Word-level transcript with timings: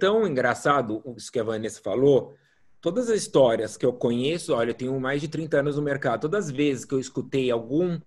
Tão 0.00 0.26
engraçado 0.26 1.02
isso 1.14 1.30
que 1.30 1.38
a 1.38 1.44
Vanessa 1.44 1.78
falou. 1.82 2.34
Todas 2.80 3.10
as 3.10 3.18
histórias 3.18 3.76
que 3.76 3.84
eu 3.84 3.92
conheço, 3.92 4.54
olha, 4.54 4.70
eu 4.70 4.74
tenho 4.74 4.98
mais 4.98 5.20
de 5.20 5.28
30 5.28 5.58
anos 5.60 5.76
no 5.76 5.82
mercado, 5.82 6.22
todas 6.22 6.46
as 6.46 6.50
vezes 6.50 6.86
que 6.86 6.94
eu 6.94 6.98
escutei 6.98 7.50
alguma 7.50 8.02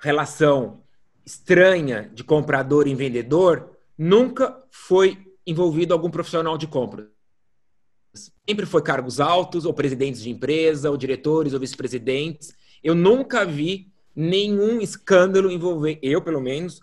relação 0.00 0.84
estranha 1.26 2.08
de 2.14 2.22
comprador 2.22 2.86
e 2.86 2.94
vendedor, 2.94 3.76
nunca 3.98 4.62
foi 4.70 5.18
envolvido 5.44 5.92
algum 5.92 6.08
profissional 6.08 6.56
de 6.56 6.68
compras. 6.68 7.08
Sempre 8.14 8.64
foi 8.64 8.82
cargos 8.82 9.18
altos, 9.18 9.64
ou 9.64 9.74
presidentes 9.74 10.22
de 10.22 10.30
empresa, 10.30 10.88
ou 10.88 10.96
diretores, 10.96 11.52
ou 11.52 11.58
vice-presidentes. 11.58 12.54
Eu 12.80 12.94
nunca 12.94 13.44
vi 13.44 13.92
nenhum 14.14 14.80
escândalo 14.80 15.50
envolver, 15.50 15.98
eu 16.00 16.22
pelo 16.22 16.40
menos, 16.40 16.80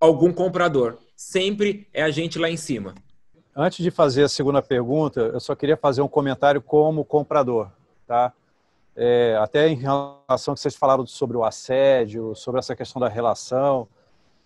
algum 0.00 0.32
comprador. 0.32 0.98
Sempre 1.14 1.88
é 1.92 2.02
a 2.02 2.10
gente 2.10 2.40
lá 2.40 2.50
em 2.50 2.56
cima. 2.56 2.94
Antes 3.54 3.84
de 3.84 3.90
fazer 3.90 4.24
a 4.24 4.28
segunda 4.28 4.62
pergunta, 4.62 5.20
eu 5.20 5.38
só 5.38 5.54
queria 5.54 5.76
fazer 5.76 6.00
um 6.00 6.08
comentário 6.08 6.62
como 6.62 7.04
comprador, 7.04 7.68
tá? 8.06 8.32
É, 8.96 9.36
até 9.38 9.68
em 9.68 9.76
relação 9.76 10.54
que 10.54 10.60
vocês 10.60 10.74
falaram 10.74 11.06
sobre 11.06 11.36
o 11.36 11.44
assédio, 11.44 12.34
sobre 12.34 12.58
essa 12.60 12.74
questão 12.74 12.98
da 12.98 13.08
relação, 13.08 13.86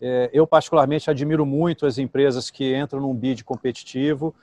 é, 0.00 0.28
eu 0.32 0.44
particularmente 0.44 1.08
admiro 1.08 1.46
muito 1.46 1.86
as 1.86 1.98
empresas 1.98 2.50
que 2.50 2.76
entram 2.76 3.00
num 3.00 3.14
bid 3.14 3.44
competitivo, 3.44 4.34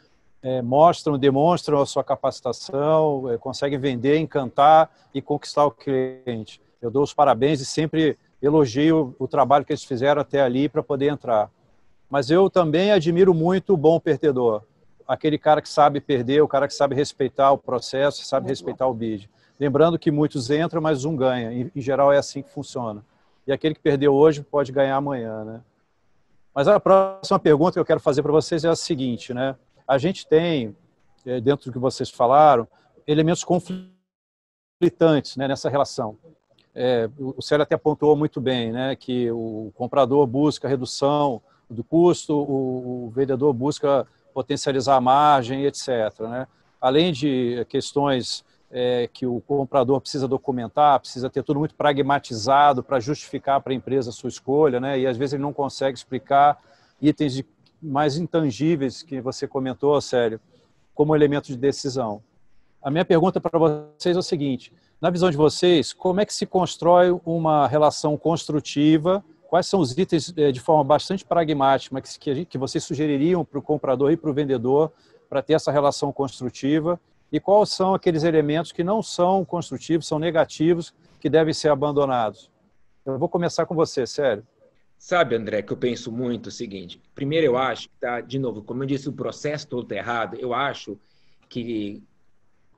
é, 0.41 0.61
mostram, 0.61 1.17
demonstram 1.17 1.81
a 1.81 1.85
sua 1.85 2.03
capacitação, 2.03 3.29
é, 3.29 3.37
conseguem 3.37 3.77
vender, 3.77 4.17
encantar 4.17 4.89
e 5.13 5.21
conquistar 5.21 5.65
o 5.65 5.71
cliente. 5.71 6.61
Eu 6.81 6.89
dou 6.89 7.03
os 7.03 7.13
parabéns 7.13 7.59
e 7.59 7.65
sempre 7.65 8.17
elogio 8.41 9.13
o 9.19 9.27
trabalho 9.27 9.65
que 9.65 9.73
eles 9.73 9.83
fizeram 9.83 10.21
até 10.21 10.41
ali 10.41 10.69
para 10.69 10.81
poder 10.81 11.09
entrar. 11.11 11.49
Mas 12.13 12.29
eu 12.29 12.47
também 12.47 12.91
admiro 12.91 13.33
muito 13.33 13.73
o 13.73 13.77
bom 13.77 13.99
perdedor. 13.99 14.61
Aquele 15.07 15.35
cara 15.35 15.59
que 15.63 15.67
sabe 15.67 15.99
perder, 15.99 16.43
o 16.43 16.47
cara 16.47 16.67
que 16.67 16.73
sabe 16.75 16.93
respeitar 16.93 17.51
o 17.51 17.57
processo, 17.57 18.23
sabe 18.23 18.47
respeitar 18.47 18.85
o 18.85 18.93
bid. 18.93 19.27
Lembrando 19.59 19.97
que 19.97 20.11
muitos 20.11 20.51
entram, 20.51 20.79
mas 20.79 21.05
um 21.05 21.15
ganha. 21.15 21.71
Em 21.75 21.81
geral 21.81 22.13
é 22.13 22.19
assim 22.19 22.43
que 22.43 22.51
funciona. 22.51 23.03
E 23.47 23.51
aquele 23.51 23.73
que 23.73 23.81
perdeu 23.81 24.13
hoje 24.13 24.43
pode 24.43 24.71
ganhar 24.71 24.95
amanhã, 24.95 25.43
né? 25.43 25.61
Mas 26.53 26.67
a 26.67 26.79
próxima 26.79 27.39
pergunta 27.39 27.73
que 27.73 27.79
eu 27.79 27.85
quero 27.85 27.99
fazer 27.99 28.21
para 28.21 28.31
vocês 28.31 28.63
é 28.63 28.69
a 28.69 28.75
seguinte, 28.75 29.33
né? 29.33 29.55
A 29.87 29.97
gente 29.97 30.27
tem, 30.27 30.75
eh, 31.25 31.41
dentro 31.41 31.65
do 31.65 31.73
que 31.73 31.79
vocês 31.79 32.11
falaram, 32.11 32.67
elementos 33.07 33.43
conflitantes 33.43 35.35
né, 35.35 35.47
nessa 35.47 35.67
relação. 35.67 36.15
É, 36.75 37.09
o 37.17 37.41
Célio 37.41 37.63
até 37.63 37.73
apontou 37.73 38.15
muito 38.15 38.39
bem, 38.39 38.71
né, 38.71 38.95
que 38.95 39.31
o 39.31 39.71
comprador 39.75 40.27
busca 40.27 40.67
redução 40.67 41.41
do 41.69 41.83
custo, 41.83 42.33
o, 42.35 43.07
o 43.07 43.09
vendedor 43.09 43.53
busca 43.53 44.07
potencializar 44.33 44.95
a 44.95 45.01
margem, 45.01 45.65
etc. 45.65 45.87
Né? 46.21 46.47
Além 46.81 47.11
de 47.11 47.65
questões 47.69 48.43
é, 48.71 49.07
que 49.11 49.25
o 49.25 49.39
comprador 49.41 50.01
precisa 50.01 50.27
documentar, 50.27 50.99
precisa 50.99 51.29
ter 51.29 51.43
tudo 51.43 51.59
muito 51.59 51.75
pragmatizado 51.75 52.83
para 52.83 52.99
justificar 52.99 53.61
para 53.61 53.71
a 53.71 53.75
empresa 53.75 54.09
a 54.09 54.13
sua 54.13 54.29
escolha, 54.29 54.79
né? 54.79 54.99
e 54.99 55.07
às 55.07 55.15
vezes 55.15 55.33
ele 55.33 55.43
não 55.43 55.53
consegue 55.53 55.97
explicar 55.97 56.57
itens 57.01 57.33
de, 57.33 57.45
mais 57.81 58.17
intangíveis 58.17 59.03
que 59.03 59.21
você 59.21 59.47
comentou, 59.47 59.99
Sério, 60.01 60.39
como 60.95 61.15
elemento 61.15 61.47
de 61.47 61.57
decisão. 61.57 62.21
A 62.81 62.89
minha 62.89 63.05
pergunta 63.05 63.39
para 63.39 63.57
vocês 63.59 64.15
é 64.15 64.19
o 64.19 64.23
seguinte: 64.23 64.73
na 64.99 65.09
visão 65.09 65.29
de 65.29 65.37
vocês, 65.37 65.93
como 65.93 66.21
é 66.21 66.25
que 66.25 66.33
se 66.33 66.45
constrói 66.45 67.17
uma 67.25 67.67
relação 67.67 68.17
construtiva 68.17 69.23
quais 69.53 69.67
são 69.67 69.79
os 69.79 69.95
itens 69.95 70.33
eh, 70.35 70.51
de 70.51 70.59
forma 70.59 70.83
bastante 70.83 71.23
pragmática 71.23 72.01
que, 72.19 72.43
que 72.43 72.57
vocês 72.57 72.83
sugeririam 72.83 73.45
para 73.45 73.59
o 73.59 73.61
comprador 73.61 74.11
e 74.11 74.17
para 74.17 74.31
o 74.31 74.33
vendedor 74.33 74.91
para 75.29 75.43
ter 75.43 75.53
essa 75.53 75.71
relação 75.71 76.11
construtiva? 76.11 76.99
E 77.31 77.39
quais 77.39 77.69
são 77.69 77.93
aqueles 77.93 78.23
elementos 78.23 78.71
que 78.71 78.83
não 78.83 79.03
são 79.03 79.45
construtivos, 79.45 80.07
são 80.07 80.17
negativos, 80.17 80.91
que 81.19 81.29
devem 81.29 81.53
ser 81.53 81.69
abandonados? 81.69 82.49
Eu 83.05 83.19
vou 83.19 83.29
começar 83.29 83.67
com 83.67 83.75
você, 83.75 84.07
sério. 84.07 84.43
Sabe, 84.97 85.35
André, 85.35 85.61
que 85.61 85.71
eu 85.71 85.77
penso 85.77 86.11
muito 86.11 86.47
o 86.47 86.51
seguinte. 86.51 86.99
Primeiro, 87.13 87.45
eu 87.45 87.55
acho 87.55 87.89
que, 87.89 87.95
tá, 87.99 88.21
de 88.21 88.39
novo, 88.39 88.63
como 88.63 88.81
eu 88.81 88.87
disse, 88.87 89.07
o 89.07 89.13
processo 89.13 89.67
todo 89.67 89.83
está 89.83 89.95
errado. 89.95 90.35
Eu 90.39 90.51
acho 90.51 90.97
que 91.47 92.01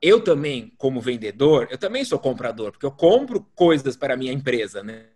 eu 0.02 0.22
também, 0.22 0.74
como 0.78 1.00
vendedor, 1.00 1.70
eu 1.72 1.78
também 1.78 2.04
sou 2.04 2.20
comprador, 2.20 2.72
porque 2.74 2.86
eu 2.86 2.92
compro 2.92 3.48
coisas 3.56 3.96
para 3.96 4.16
a 4.16 4.18
minha 4.18 4.34
empresa, 4.34 4.84
né? 4.84 5.15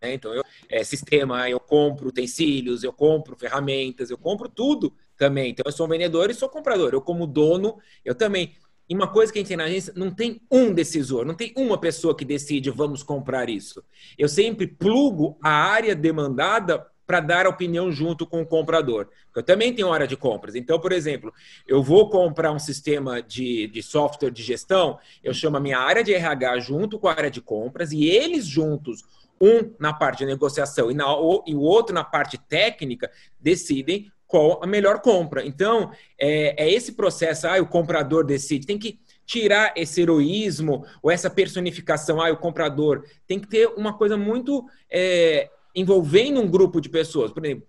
Né? 0.00 0.14
Então, 0.14 0.32
eu, 0.34 0.42
é, 0.68 0.82
sistema, 0.84 1.48
eu 1.48 1.60
compro 1.60 2.08
utensílios, 2.08 2.84
eu 2.84 2.92
compro 2.92 3.36
ferramentas, 3.36 4.10
eu 4.10 4.18
compro 4.18 4.48
tudo 4.48 4.92
também. 5.16 5.50
Então, 5.50 5.64
eu 5.66 5.72
sou 5.72 5.86
um 5.86 5.88
vendedor 5.88 6.30
e 6.30 6.34
sou 6.34 6.48
comprador. 6.48 6.92
Eu, 6.92 7.00
como 7.00 7.26
dono, 7.26 7.78
eu 8.04 8.14
também. 8.14 8.54
E 8.88 8.94
uma 8.94 9.08
coisa 9.08 9.30
que 9.30 9.38
a 9.38 9.40
gente 9.40 9.48
tem 9.48 9.56
na 9.56 9.64
agência, 9.64 9.92
não 9.94 10.10
tem 10.10 10.40
um 10.50 10.72
decisor, 10.72 11.26
não 11.26 11.34
tem 11.34 11.52
uma 11.56 11.78
pessoa 11.78 12.16
que 12.16 12.24
decide, 12.24 12.70
vamos 12.70 13.02
comprar 13.02 13.50
isso. 13.50 13.84
Eu 14.16 14.28
sempre 14.28 14.66
plugo 14.66 15.38
a 15.42 15.50
área 15.50 15.94
demandada 15.94 16.86
para 17.06 17.20
dar 17.20 17.46
a 17.46 17.48
opinião 17.48 17.90
junto 17.90 18.26
com 18.26 18.42
o 18.42 18.46
comprador. 18.46 19.08
Eu 19.34 19.42
também 19.42 19.74
tenho 19.74 19.88
hora 19.88 20.06
de 20.06 20.14
compras. 20.14 20.54
Então, 20.54 20.78
por 20.78 20.92
exemplo, 20.92 21.32
eu 21.66 21.82
vou 21.82 22.10
comprar 22.10 22.52
um 22.52 22.58
sistema 22.58 23.22
de, 23.22 23.66
de 23.68 23.82
software 23.82 24.30
de 24.30 24.42
gestão, 24.42 24.98
eu 25.24 25.32
chamo 25.32 25.56
a 25.56 25.60
minha 25.60 25.78
área 25.78 26.04
de 26.04 26.12
RH 26.12 26.60
junto 26.60 26.98
com 26.98 27.08
a 27.08 27.12
área 27.12 27.30
de 27.30 27.40
compras 27.40 27.92
e 27.92 28.04
eles 28.04 28.46
juntos 28.46 29.04
um 29.40 29.74
na 29.78 29.92
parte 29.92 30.18
de 30.18 30.26
negociação 30.26 30.90
e, 30.90 30.94
na, 30.94 31.06
e 31.46 31.54
o 31.54 31.60
outro 31.60 31.94
na 31.94 32.04
parte 32.04 32.38
técnica, 32.38 33.10
decidem 33.40 34.10
qual 34.26 34.62
a 34.62 34.66
melhor 34.66 35.00
compra. 35.00 35.44
Então, 35.44 35.90
é, 36.18 36.64
é 36.64 36.70
esse 36.70 36.92
processo, 36.92 37.48
ah, 37.48 37.60
o 37.60 37.66
comprador 37.66 38.24
decide, 38.24 38.66
tem 38.66 38.78
que 38.78 39.00
tirar 39.24 39.72
esse 39.74 40.02
heroísmo 40.02 40.84
ou 41.02 41.10
essa 41.10 41.30
personificação, 41.30 42.20
ah, 42.20 42.30
o 42.30 42.36
comprador, 42.36 43.04
tem 43.26 43.40
que 43.40 43.48
ter 43.48 43.66
uma 43.68 43.96
coisa 43.96 44.16
muito 44.16 44.66
é, 44.90 45.50
envolvendo 45.74 46.40
um 46.40 46.48
grupo 46.48 46.80
de 46.80 46.88
pessoas. 46.88 47.32
Por 47.32 47.44
exemplo, 47.44 47.66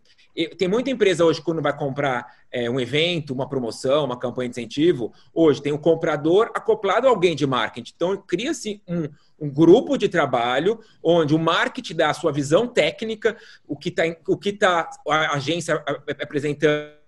tem 0.47 0.67
muita 0.67 0.89
empresa 0.89 1.25
hoje, 1.25 1.41
quando 1.41 1.61
vai 1.61 1.75
comprar 1.75 2.25
é, 2.51 2.69
um 2.69 2.79
evento, 2.79 3.33
uma 3.33 3.47
promoção, 3.47 4.05
uma 4.05 4.17
campanha 4.17 4.49
de 4.49 4.53
incentivo, 4.53 5.13
hoje 5.33 5.61
tem 5.61 5.73
o 5.73 5.79
comprador 5.79 6.51
acoplado 6.53 7.07
a 7.07 7.09
alguém 7.09 7.35
de 7.35 7.45
marketing. 7.45 7.93
Então, 7.95 8.17
cria-se 8.17 8.81
um, 8.87 9.09
um 9.39 9.49
grupo 9.49 9.97
de 9.97 10.07
trabalho 10.07 10.79
onde 11.03 11.35
o 11.35 11.39
marketing 11.39 11.95
dá 11.95 12.09
a 12.09 12.13
sua 12.13 12.31
visão 12.31 12.67
técnica, 12.67 13.37
o 13.67 13.75
que 13.75 13.89
está 13.89 14.83
tá 14.83 14.89
a 15.07 15.35
agência 15.35 15.83
apresentando 16.21 16.99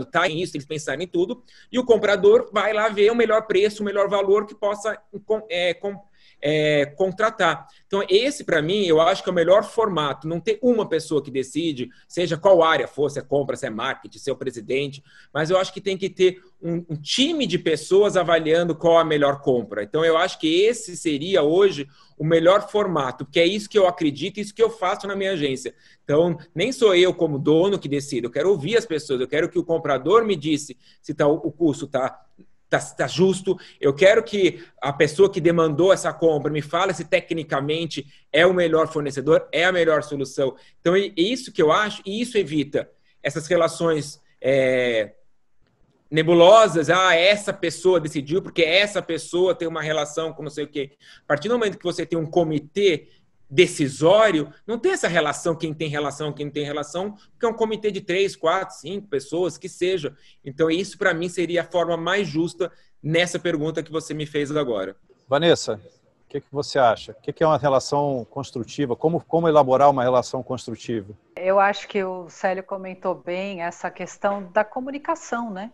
está 0.00 0.28
em 0.28 0.42
isso, 0.42 0.56
eles 0.56 0.66
pensarem 0.66 1.04
em 1.04 1.08
tudo, 1.08 1.44
e 1.70 1.78
o 1.78 1.84
comprador 1.84 2.50
vai 2.52 2.72
lá 2.72 2.88
ver 2.88 3.10
o 3.10 3.14
melhor 3.14 3.46
preço, 3.46 3.82
o 3.82 3.86
melhor 3.86 4.08
valor 4.08 4.44
que 4.44 4.54
possa 4.54 4.98
é, 5.48 5.74
é, 6.40 6.86
contratar. 6.86 7.66
Então, 7.86 8.04
esse, 8.08 8.44
para 8.44 8.60
mim, 8.60 8.84
eu 8.84 9.00
acho 9.00 9.22
que 9.22 9.28
é 9.28 9.32
o 9.32 9.34
melhor 9.34 9.64
formato. 9.64 10.28
Não 10.28 10.40
ter 10.40 10.58
uma 10.62 10.88
pessoa 10.88 11.22
que 11.22 11.30
decide, 11.30 11.88
seja 12.08 12.36
qual 12.36 12.62
área 12.62 12.86
for, 12.86 13.10
se 13.10 13.18
é 13.18 13.22
compra, 13.22 13.56
se 13.56 13.66
é 13.66 13.70
marketing, 13.70 14.18
se 14.18 14.30
é 14.30 14.32
o 14.32 14.36
presidente, 14.36 15.02
mas 15.32 15.50
eu 15.50 15.58
acho 15.58 15.72
que 15.72 15.80
tem 15.80 15.96
que 15.96 16.10
ter 16.10 16.40
um, 16.60 16.84
um 16.90 16.96
time 16.96 17.46
de 17.46 17.58
pessoas 17.58 18.16
avaliando 18.16 18.74
qual 18.74 18.98
a 18.98 19.04
melhor 19.04 19.40
compra. 19.40 19.82
Então, 19.82 20.04
eu 20.04 20.16
acho 20.16 20.38
que 20.38 20.62
esse 20.62 20.96
seria 20.96 21.42
hoje 21.42 21.88
o 22.18 22.24
melhor 22.24 22.68
formato, 22.70 23.24
porque 23.24 23.40
é 23.40 23.46
isso 23.46 23.68
que 23.68 23.78
eu 23.78 23.86
acredito, 23.86 24.40
isso 24.40 24.54
que 24.54 24.62
eu 24.62 24.70
faço 24.70 25.06
na 25.06 25.14
minha 25.14 25.32
agência. 25.32 25.74
Então, 26.02 26.38
nem 26.54 26.72
sou 26.72 26.94
eu 26.94 27.12
como 27.12 27.38
dono 27.38 27.78
que 27.78 27.88
decido, 27.88 28.26
eu 28.26 28.30
quero 28.30 28.50
ouvir 28.50 28.76
as 28.76 28.86
pessoas, 28.86 29.20
eu 29.20 29.28
quero 29.28 29.48
que 29.48 29.58
o 29.58 29.64
comprador 29.64 30.24
me 30.24 30.34
disse 30.34 30.76
se 31.02 31.12
tá, 31.12 31.26
o 31.26 31.52
custo 31.52 31.84
está 31.84 32.24
tá, 32.68 32.78
tá 32.78 33.06
justo. 33.06 33.58
Eu 33.80 33.94
quero 33.94 34.22
que 34.22 34.64
a 34.80 34.92
pessoa 34.92 35.30
que 35.30 35.40
demandou 35.40 35.92
essa 35.92 36.12
compra 36.12 36.50
me 36.50 36.62
fale 36.62 36.92
se 36.94 37.04
tecnicamente 37.04 38.06
é 38.32 38.46
o 38.46 38.54
melhor 38.54 38.88
fornecedor, 38.88 39.48
é 39.52 39.64
a 39.64 39.72
melhor 39.72 40.02
solução. 40.02 40.56
Então, 40.80 40.94
é 40.94 41.12
isso 41.16 41.52
que 41.52 41.62
eu 41.62 41.72
acho, 41.72 42.02
e 42.04 42.20
isso 42.20 42.36
evita 42.38 42.90
essas 43.22 43.46
relações 43.46 44.20
é, 44.40 45.14
nebulosas. 46.10 46.88
Ah, 46.90 47.14
essa 47.14 47.52
pessoa 47.52 48.00
decidiu 48.00 48.40
porque 48.40 48.62
essa 48.62 49.02
pessoa 49.02 49.54
tem 49.54 49.66
uma 49.66 49.82
relação 49.82 50.32
com 50.32 50.42
não 50.42 50.50
sei 50.50 50.64
o 50.64 50.68
quê. 50.68 50.92
A 51.24 51.26
partir 51.26 51.48
do 51.48 51.54
momento 51.54 51.78
que 51.78 51.84
você 51.84 52.06
tem 52.06 52.18
um 52.18 52.26
comitê 52.26 53.08
decisório, 53.48 54.52
não 54.66 54.78
tem 54.78 54.92
essa 54.92 55.08
relação, 55.08 55.54
quem 55.54 55.72
tem 55.72 55.88
relação, 55.88 56.32
quem 56.32 56.46
não 56.46 56.52
tem 56.52 56.64
relação, 56.64 57.12
porque 57.12 57.46
é 57.46 57.48
um 57.48 57.54
comitê 57.54 57.90
de 57.90 58.00
três, 58.00 58.34
quatro, 58.34 58.74
cinco 58.76 59.06
pessoas, 59.06 59.56
que 59.56 59.68
seja. 59.68 60.14
Então, 60.44 60.70
isso 60.70 60.98
para 60.98 61.14
mim 61.14 61.28
seria 61.28 61.62
a 61.62 61.64
forma 61.64 61.96
mais 61.96 62.26
justa 62.26 62.70
nessa 63.02 63.38
pergunta 63.38 63.82
que 63.82 63.92
você 63.92 64.12
me 64.12 64.26
fez 64.26 64.54
agora. 64.54 64.96
Vanessa, 65.28 65.80
o 66.26 66.28
que, 66.28 66.40
que, 66.40 66.46
você 66.50 66.78
acha? 66.78 67.12
O 67.12 67.14
que, 67.22 67.32
que, 67.32 67.44
é 67.44 67.46
uma 67.46 67.56
relação 67.56 68.26
construtiva? 68.28 68.96
Como, 68.96 69.20
como 69.20 69.48
elaborar 69.48 69.90
uma 69.90 70.02
relação 70.02 70.42
construtiva? 70.42 71.14
Eu 71.36 71.60
acho 71.60 71.86
que 71.86 72.02
o 72.02 72.28
Célio 72.28 72.64
comentou 72.64 73.14
bem 73.14 73.62
essa 73.62 73.90
questão 73.90 74.50
da 74.52 74.64
comunicação, 74.64 75.50
né? 75.50 75.70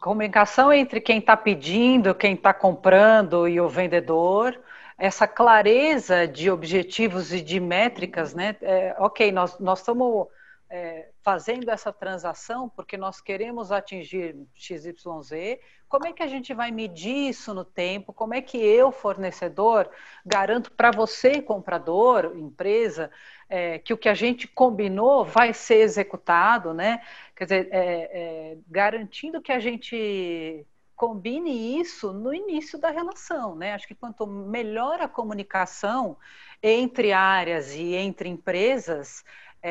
Comunicação 0.00 0.72
entre 0.72 1.00
quem 1.00 1.18
está 1.18 1.36
pedindo, 1.36 2.14
quem 2.14 2.34
está 2.34 2.52
comprando 2.54 3.46
e 3.46 3.60
o 3.60 3.68
vendedor 3.68 4.58
essa 5.00 5.26
clareza 5.26 6.28
de 6.28 6.50
objetivos 6.50 7.32
e 7.32 7.40
de 7.40 7.58
métricas, 7.58 8.34
né? 8.34 8.54
É, 8.60 8.94
ok, 8.98 9.32
nós, 9.32 9.58
nós 9.58 9.78
estamos 9.78 10.28
é, 10.68 11.08
fazendo 11.22 11.70
essa 11.70 11.90
transação 11.90 12.68
porque 12.68 12.98
nós 12.98 13.18
queremos 13.18 13.72
atingir 13.72 14.36
XYZ, 14.54 15.58
como 15.88 16.06
é 16.06 16.12
que 16.12 16.22
a 16.22 16.26
gente 16.26 16.52
vai 16.52 16.70
medir 16.70 17.30
isso 17.30 17.54
no 17.54 17.64
tempo? 17.64 18.12
Como 18.12 18.34
é 18.34 18.42
que 18.42 18.58
eu, 18.58 18.92
fornecedor, 18.92 19.90
garanto 20.24 20.70
para 20.70 20.90
você, 20.90 21.40
comprador, 21.40 22.36
empresa, 22.36 23.10
é, 23.48 23.78
que 23.78 23.94
o 23.94 23.98
que 23.98 24.08
a 24.08 24.14
gente 24.14 24.46
combinou 24.46 25.24
vai 25.24 25.54
ser 25.54 25.76
executado, 25.76 26.74
né? 26.74 27.00
Quer 27.34 27.44
dizer, 27.44 27.68
é, 27.72 27.80
é, 28.12 28.58
garantindo 28.68 29.40
que 29.40 29.50
a 29.50 29.58
gente 29.58 30.66
combine 31.00 31.80
isso 31.80 32.12
no 32.12 32.34
início 32.34 32.78
da 32.78 32.90
relação, 32.90 33.56
né? 33.56 33.72
Acho 33.72 33.88
que 33.88 33.94
quanto 33.94 34.26
melhor 34.26 35.00
a 35.00 35.08
comunicação 35.08 36.18
entre 36.62 37.10
áreas 37.10 37.74
e 37.74 37.94
entre 37.94 38.28
empresas, 38.28 39.24
é, 39.62 39.70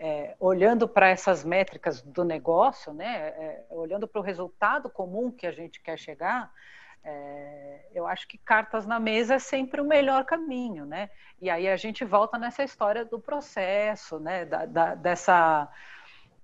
é, 0.00 0.36
olhando 0.40 0.88
para 0.88 1.08
essas 1.08 1.44
métricas 1.44 2.02
do 2.02 2.24
negócio, 2.24 2.92
né, 2.92 3.28
é, 3.28 3.64
olhando 3.70 4.08
para 4.08 4.20
o 4.20 4.24
resultado 4.24 4.90
comum 4.90 5.30
que 5.30 5.46
a 5.46 5.52
gente 5.52 5.80
quer 5.80 5.96
chegar, 5.96 6.52
é, 7.04 7.86
eu 7.94 8.04
acho 8.04 8.26
que 8.26 8.36
cartas 8.36 8.84
na 8.84 8.98
mesa 8.98 9.34
é 9.34 9.38
sempre 9.38 9.80
o 9.80 9.84
melhor 9.84 10.24
caminho, 10.24 10.84
né? 10.84 11.08
E 11.40 11.48
aí 11.48 11.68
a 11.68 11.76
gente 11.76 12.04
volta 12.04 12.36
nessa 12.36 12.64
história 12.64 13.04
do 13.04 13.20
processo, 13.20 14.18
né, 14.18 14.44
da, 14.44 14.66
da, 14.66 14.94
dessa 14.96 15.68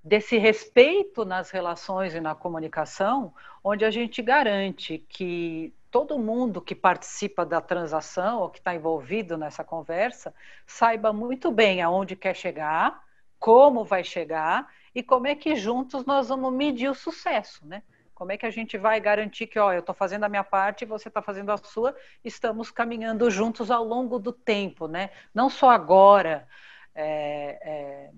desse 0.03 0.37
respeito 0.37 1.25
nas 1.25 1.51
relações 1.51 2.15
e 2.15 2.21
na 2.21 2.35
comunicação, 2.35 3.33
onde 3.63 3.85
a 3.85 3.91
gente 3.91 4.21
garante 4.21 4.99
que 5.09 5.73
todo 5.91 6.19
mundo 6.19 6.61
que 6.61 6.75
participa 6.75 7.45
da 7.45 7.61
transação 7.61 8.41
ou 8.41 8.49
que 8.51 8.59
está 8.59 8.75
envolvido 8.75 9.37
nessa 9.37 9.63
conversa 9.63 10.35
saiba 10.67 11.13
muito 11.13 11.51
bem 11.53 11.83
aonde 11.83 12.17
quer 12.17 12.35
chegar, 12.35 13.03
como 13.39 13.85
vai 13.85 14.03
chegar 14.03 14.69
e 14.95 15.03
como 15.03 15.27
é 15.27 15.35
que 15.35 15.55
juntos 15.55 16.05
nós 16.05 16.29
vamos 16.29 16.53
medir 16.53 16.89
o 16.89 16.95
sucesso, 16.95 17.67
né? 17.67 17.83
Como 18.15 18.31
é 18.31 18.37
que 18.37 18.47
a 18.47 18.51
gente 18.51 18.79
vai 18.79 19.01
garantir 19.01 19.47
que, 19.47 19.59
ó, 19.59 19.73
eu 19.73 19.81
estou 19.81 19.95
fazendo 19.95 20.25
a 20.25 20.29
minha 20.29 20.45
parte, 20.45 20.85
você 20.85 21.09
está 21.09 21.21
fazendo 21.21 21.51
a 21.51 21.57
sua, 21.57 21.95
estamos 22.25 22.71
caminhando 22.71 23.31
juntos 23.31 23.71
ao 23.71 23.85
longo 23.85 24.19
do 24.19 24.33
tempo, 24.33 24.87
né? 24.87 25.11
Não 25.35 25.51
só 25.51 25.71
agora. 25.71 26.47
É, 26.95 27.59
é, 27.63 28.11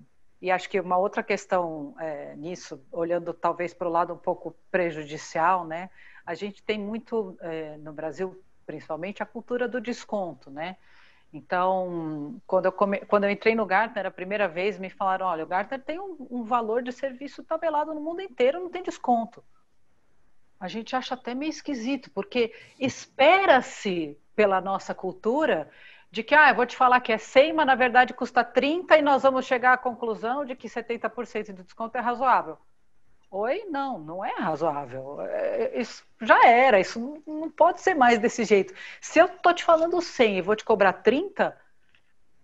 e 0.45 0.51
acho 0.51 0.69
que 0.69 0.79
uma 0.79 0.97
outra 0.97 1.23
questão 1.23 1.95
é, 1.99 2.35
nisso, 2.35 2.81
olhando 2.91 3.33
talvez 3.33 3.73
para 3.73 3.87
o 3.87 3.91
lado 3.91 4.13
um 4.13 4.17
pouco 4.17 4.55
prejudicial, 4.71 5.65
né? 5.65 5.89
a 6.25 6.33
gente 6.33 6.63
tem 6.63 6.79
muito, 6.79 7.37
é, 7.41 7.77
no 7.77 7.93
Brasil 7.93 8.41
principalmente, 8.65 9.21
a 9.21 9.25
cultura 9.27 9.67
do 9.67 9.79
desconto, 9.79 10.49
né? 10.49 10.75
Então, 11.31 12.41
quando 12.47 12.65
eu, 12.65 12.71
come... 12.71 12.99
quando 13.01 13.25
eu 13.25 13.29
entrei 13.29 13.53
no 13.53 13.65
Gartner 13.65 14.07
a 14.07 14.11
primeira 14.11 14.47
vez, 14.47 14.79
me 14.79 14.89
falaram: 14.89 15.27
olha, 15.27 15.43
o 15.43 15.47
Gartner 15.47 15.83
tem 15.83 15.99
um, 15.99 16.15
um 16.31 16.43
valor 16.43 16.81
de 16.81 16.91
serviço 16.91 17.43
tabelado 17.43 17.93
no 17.93 18.01
mundo 18.01 18.21
inteiro, 18.21 18.59
não 18.59 18.69
tem 18.69 18.81
desconto. 18.81 19.43
A 20.59 20.67
gente 20.67 20.95
acha 20.95 21.13
até 21.13 21.35
meio 21.35 21.49
esquisito, 21.49 22.09
porque 22.09 22.53
espera-se 22.79 24.17
pela 24.35 24.59
nossa 24.59 24.95
cultura 24.95 25.69
de 26.15 26.23
que, 26.23 26.33
ah, 26.33 26.47
eu 26.47 26.55
vou 26.55 26.65
te 26.65 26.77
falar 26.77 27.01
que 27.01 27.11
é 27.11 27.17
100, 27.17 27.51
mas 27.51 27.67
na 27.67 27.75
verdade 27.75 28.13
custa 28.13 28.41
30 28.41 28.97
e 28.97 29.01
nós 29.01 29.23
vamos 29.23 29.45
chegar 29.45 29.73
à 29.73 29.77
conclusão 29.77 30.45
de 30.45 30.55
que 30.55 30.69
70% 30.69 31.47
de 31.47 31.63
desconto 31.63 31.97
é 31.97 31.99
razoável. 31.99 32.57
Oi? 33.29 33.65
Não, 33.69 33.99
não 33.99 34.23
é 34.23 34.33
razoável. 34.39 35.19
É, 35.19 35.77
isso 35.77 36.05
já 36.21 36.47
era, 36.47 36.79
isso 36.79 37.21
não 37.27 37.51
pode 37.51 37.81
ser 37.81 37.95
mais 37.95 38.17
desse 38.17 38.45
jeito. 38.45 38.73
Se 39.01 39.19
eu 39.19 39.27
tô 39.27 39.53
te 39.53 39.65
falando 39.65 40.01
100 40.01 40.37
e 40.37 40.41
vou 40.41 40.55
te 40.55 40.63
cobrar 40.63 40.93
30, 40.93 41.53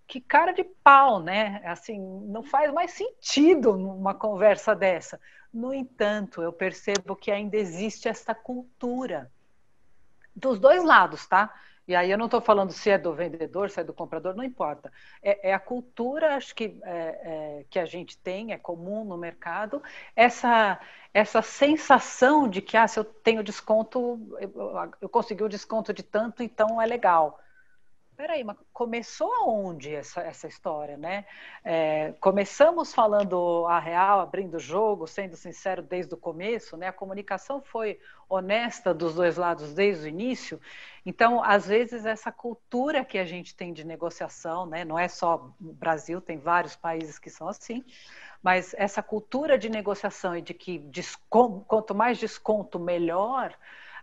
que 0.06 0.20
cara 0.20 0.52
de 0.52 0.64
pau, 0.64 1.22
né? 1.22 1.62
Assim, 1.64 1.98
não 2.26 2.42
faz 2.42 2.70
mais 2.74 2.90
sentido 2.90 3.74
numa 3.78 4.12
conversa 4.12 4.74
dessa. 4.74 5.18
No 5.50 5.72
entanto, 5.72 6.42
eu 6.42 6.52
percebo 6.52 7.16
que 7.16 7.30
ainda 7.30 7.56
existe 7.56 8.06
essa 8.06 8.34
cultura 8.34 9.32
dos 10.36 10.58
dois 10.58 10.84
lados, 10.84 11.26
tá? 11.26 11.54
E 11.92 11.94
aí 11.94 12.10
eu 12.10 12.16
não 12.16 12.24
estou 12.24 12.40
falando 12.40 12.72
se 12.72 12.88
é 12.88 12.96
do 12.96 13.12
vendedor, 13.12 13.68
se 13.68 13.78
é 13.78 13.84
do 13.84 13.92
comprador, 13.92 14.34
não 14.34 14.42
importa. 14.42 14.90
É, 15.22 15.50
é 15.50 15.52
a 15.52 15.58
cultura, 15.58 16.36
acho 16.36 16.54
que, 16.54 16.80
é, 16.84 17.60
é, 17.60 17.64
que 17.68 17.78
a 17.78 17.84
gente 17.84 18.16
tem, 18.16 18.50
é 18.50 18.56
comum 18.56 19.04
no 19.04 19.18
mercado, 19.18 19.82
essa, 20.16 20.80
essa 21.12 21.42
sensação 21.42 22.48
de 22.48 22.62
que, 22.62 22.78
ah, 22.78 22.88
se 22.88 22.98
eu 22.98 23.04
tenho 23.04 23.44
desconto, 23.44 24.18
eu, 24.40 24.50
eu 25.02 25.08
consegui 25.10 25.42
o 25.44 25.48
desconto 25.50 25.92
de 25.92 26.02
tanto, 26.02 26.42
então 26.42 26.80
é 26.80 26.86
legal 26.86 27.38
peraí, 28.16 28.44
mas 28.44 28.56
começou 28.72 29.32
aonde 29.32 29.94
essa, 29.94 30.20
essa 30.20 30.46
história, 30.46 30.96
né? 30.96 31.24
É, 31.64 32.12
começamos 32.20 32.94
falando 32.94 33.66
a 33.66 33.78
real, 33.78 34.20
abrindo 34.20 34.54
o 34.54 34.60
jogo, 34.60 35.06
sendo 35.06 35.36
sincero 35.36 35.82
desde 35.82 36.14
o 36.14 36.16
começo, 36.16 36.76
né? 36.76 36.88
A 36.88 36.92
comunicação 36.92 37.60
foi 37.60 37.98
honesta 38.28 38.94
dos 38.94 39.14
dois 39.14 39.36
lados 39.36 39.74
desde 39.74 40.06
o 40.06 40.08
início. 40.08 40.60
Então, 41.04 41.42
às 41.42 41.66
vezes, 41.66 42.04
essa 42.04 42.30
cultura 42.30 43.04
que 43.04 43.18
a 43.18 43.24
gente 43.24 43.54
tem 43.54 43.72
de 43.72 43.84
negociação, 43.84 44.66
né? 44.66 44.84
Não 44.84 44.98
é 44.98 45.08
só 45.08 45.50
no 45.60 45.72
Brasil, 45.72 46.20
tem 46.20 46.38
vários 46.38 46.76
países 46.76 47.18
que 47.18 47.30
são 47.30 47.48
assim, 47.48 47.84
mas 48.42 48.74
essa 48.76 49.02
cultura 49.02 49.56
de 49.56 49.68
negociação 49.68 50.36
e 50.36 50.42
de 50.42 50.52
que 50.52 50.78
desconto, 50.78 51.64
quanto 51.66 51.94
mais 51.94 52.18
desconto, 52.18 52.78
melhor, 52.78 53.54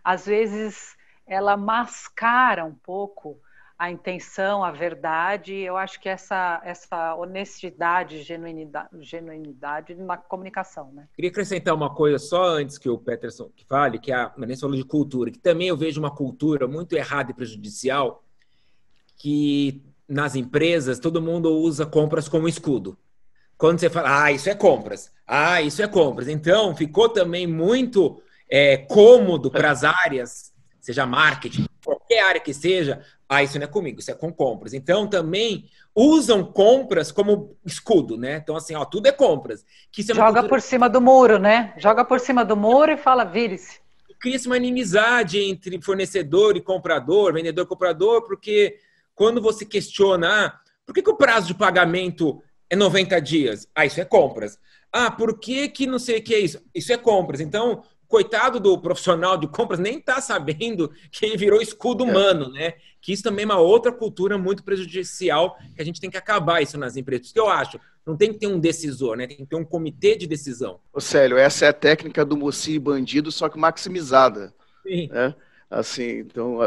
às 0.02 0.26
vezes 0.26 0.96
ela 1.26 1.56
mascara 1.56 2.64
um 2.64 2.74
pouco 2.74 3.38
a 3.80 3.90
intenção, 3.90 4.62
a 4.62 4.70
verdade. 4.70 5.54
Eu 5.54 5.74
acho 5.74 5.98
que 5.98 6.06
essa, 6.06 6.60
essa 6.62 7.14
honestidade, 7.14 8.22
genuinidade, 8.22 8.90
genuinidade 9.00 9.94
na 9.94 10.18
comunicação. 10.18 10.92
Né? 10.92 11.08
Queria 11.14 11.30
acrescentar 11.30 11.74
uma 11.74 11.88
coisa 11.88 12.18
só 12.18 12.44
antes 12.44 12.76
que 12.76 12.90
o 12.90 12.98
Peterson 12.98 13.50
fale, 13.66 13.98
que 13.98 14.12
a 14.12 14.28
Vanessa 14.36 14.60
falou 14.60 14.76
de 14.76 14.84
cultura, 14.84 15.30
que 15.30 15.38
também 15.38 15.68
eu 15.68 15.78
vejo 15.78 15.98
uma 15.98 16.14
cultura 16.14 16.68
muito 16.68 16.94
errada 16.94 17.30
e 17.30 17.34
prejudicial, 17.34 18.22
que 19.16 19.82
nas 20.06 20.34
empresas 20.34 20.98
todo 20.98 21.22
mundo 21.22 21.50
usa 21.50 21.86
compras 21.86 22.28
como 22.28 22.46
escudo. 22.46 22.98
Quando 23.56 23.78
você 23.78 23.88
fala, 23.88 24.24
ah, 24.24 24.30
isso 24.30 24.50
é 24.50 24.54
compras, 24.54 25.10
ah, 25.26 25.62
isso 25.62 25.82
é 25.82 25.88
compras. 25.88 26.28
Então, 26.28 26.76
ficou 26.76 27.08
também 27.08 27.46
muito 27.46 28.22
é, 28.46 28.76
cômodo 28.76 29.50
para 29.50 29.70
as 29.70 29.84
áreas, 29.84 30.52
seja 30.82 31.06
marketing, 31.06 31.64
qualquer 32.10 32.20
área 32.20 32.40
que 32.40 32.52
seja, 32.52 33.00
ah, 33.28 33.42
isso 33.42 33.58
não 33.58 33.64
é 33.64 33.68
comigo, 33.68 34.00
isso 34.00 34.10
é 34.10 34.14
com 34.14 34.32
compras. 34.32 34.74
Então, 34.74 35.06
também 35.06 35.66
usam 35.94 36.44
compras 36.44 37.12
como 37.12 37.56
escudo, 37.64 38.16
né? 38.16 38.36
Então, 38.42 38.56
assim, 38.56 38.74
ó, 38.74 38.84
tudo 38.84 39.06
é 39.06 39.12
compras. 39.12 39.64
Que 39.92 40.02
é 40.02 40.04
Joga 40.06 40.40
cultura... 40.40 40.48
por 40.48 40.60
cima 40.60 40.88
do 40.88 41.00
muro, 41.00 41.38
né? 41.38 41.72
Joga 41.78 42.04
por 42.04 42.18
cima 42.18 42.44
do 42.44 42.56
muro 42.56 42.90
e 42.90 42.96
fala, 42.96 43.24
vire-se. 43.24 43.78
Cria-se 44.18 44.46
uma 44.46 44.56
inimizade 44.56 45.38
entre 45.38 45.80
fornecedor 45.80 46.56
e 46.56 46.60
comprador, 46.60 47.32
vendedor 47.32 47.64
e 47.64 47.68
comprador, 47.68 48.26
porque 48.26 48.76
quando 49.14 49.40
você 49.40 49.64
questiona, 49.64 50.46
ah, 50.46 50.60
por 50.84 50.94
que, 50.94 51.02
que 51.02 51.10
o 51.10 51.16
prazo 51.16 51.46
de 51.46 51.54
pagamento 51.54 52.42
é 52.68 52.76
90 52.76 53.20
dias? 53.20 53.68
Ah, 53.74 53.86
isso 53.86 54.00
é 54.00 54.04
compras. 54.04 54.58
Ah, 54.92 55.10
por 55.10 55.38
que, 55.38 55.68
que 55.68 55.86
não 55.86 55.98
sei 55.98 56.18
o 56.18 56.22
que 56.22 56.34
é 56.34 56.40
isso? 56.40 56.60
Isso 56.74 56.92
é 56.92 56.96
compras. 56.96 57.40
Então, 57.40 57.82
coitado 58.10 58.58
do 58.58 58.76
profissional 58.76 59.38
de 59.38 59.46
compras 59.46 59.78
nem 59.78 59.98
está 59.98 60.20
sabendo 60.20 60.90
que 61.12 61.24
ele 61.24 61.36
virou 61.36 61.62
escudo 61.62 62.04
é. 62.04 62.10
humano, 62.10 62.50
né? 62.50 62.74
Que 63.00 63.12
isso 63.12 63.22
também 63.22 63.44
é 63.44 63.46
uma 63.46 63.60
outra 63.60 63.92
cultura 63.92 64.36
muito 64.36 64.64
prejudicial 64.64 65.56
que 65.76 65.80
a 65.80 65.84
gente 65.84 66.00
tem 66.00 66.10
que 66.10 66.16
acabar 66.16 66.60
isso 66.60 66.76
nas 66.76 66.96
empresas. 66.96 67.26
Isso 67.26 67.34
que 67.34 67.40
eu 67.40 67.48
acho. 67.48 67.78
Não 68.04 68.16
tem 68.16 68.32
que 68.32 68.40
ter 68.40 68.48
um 68.48 68.58
decisor, 68.58 69.16
né? 69.16 69.28
Tem 69.28 69.36
que 69.36 69.46
ter 69.46 69.54
um 69.54 69.64
comitê 69.64 70.16
de 70.16 70.26
decisão. 70.26 70.80
Ô 70.92 71.00
Célio, 71.00 71.38
essa 71.38 71.66
é 71.66 71.68
a 71.68 71.72
técnica 71.72 72.24
do 72.24 72.36
mocinho 72.36 72.80
bandido, 72.80 73.30
só 73.30 73.48
que 73.48 73.56
maximizada. 73.56 74.52
Sim. 74.82 75.08
Né? 75.08 75.32
Assim, 75.70 76.18
então, 76.18 76.58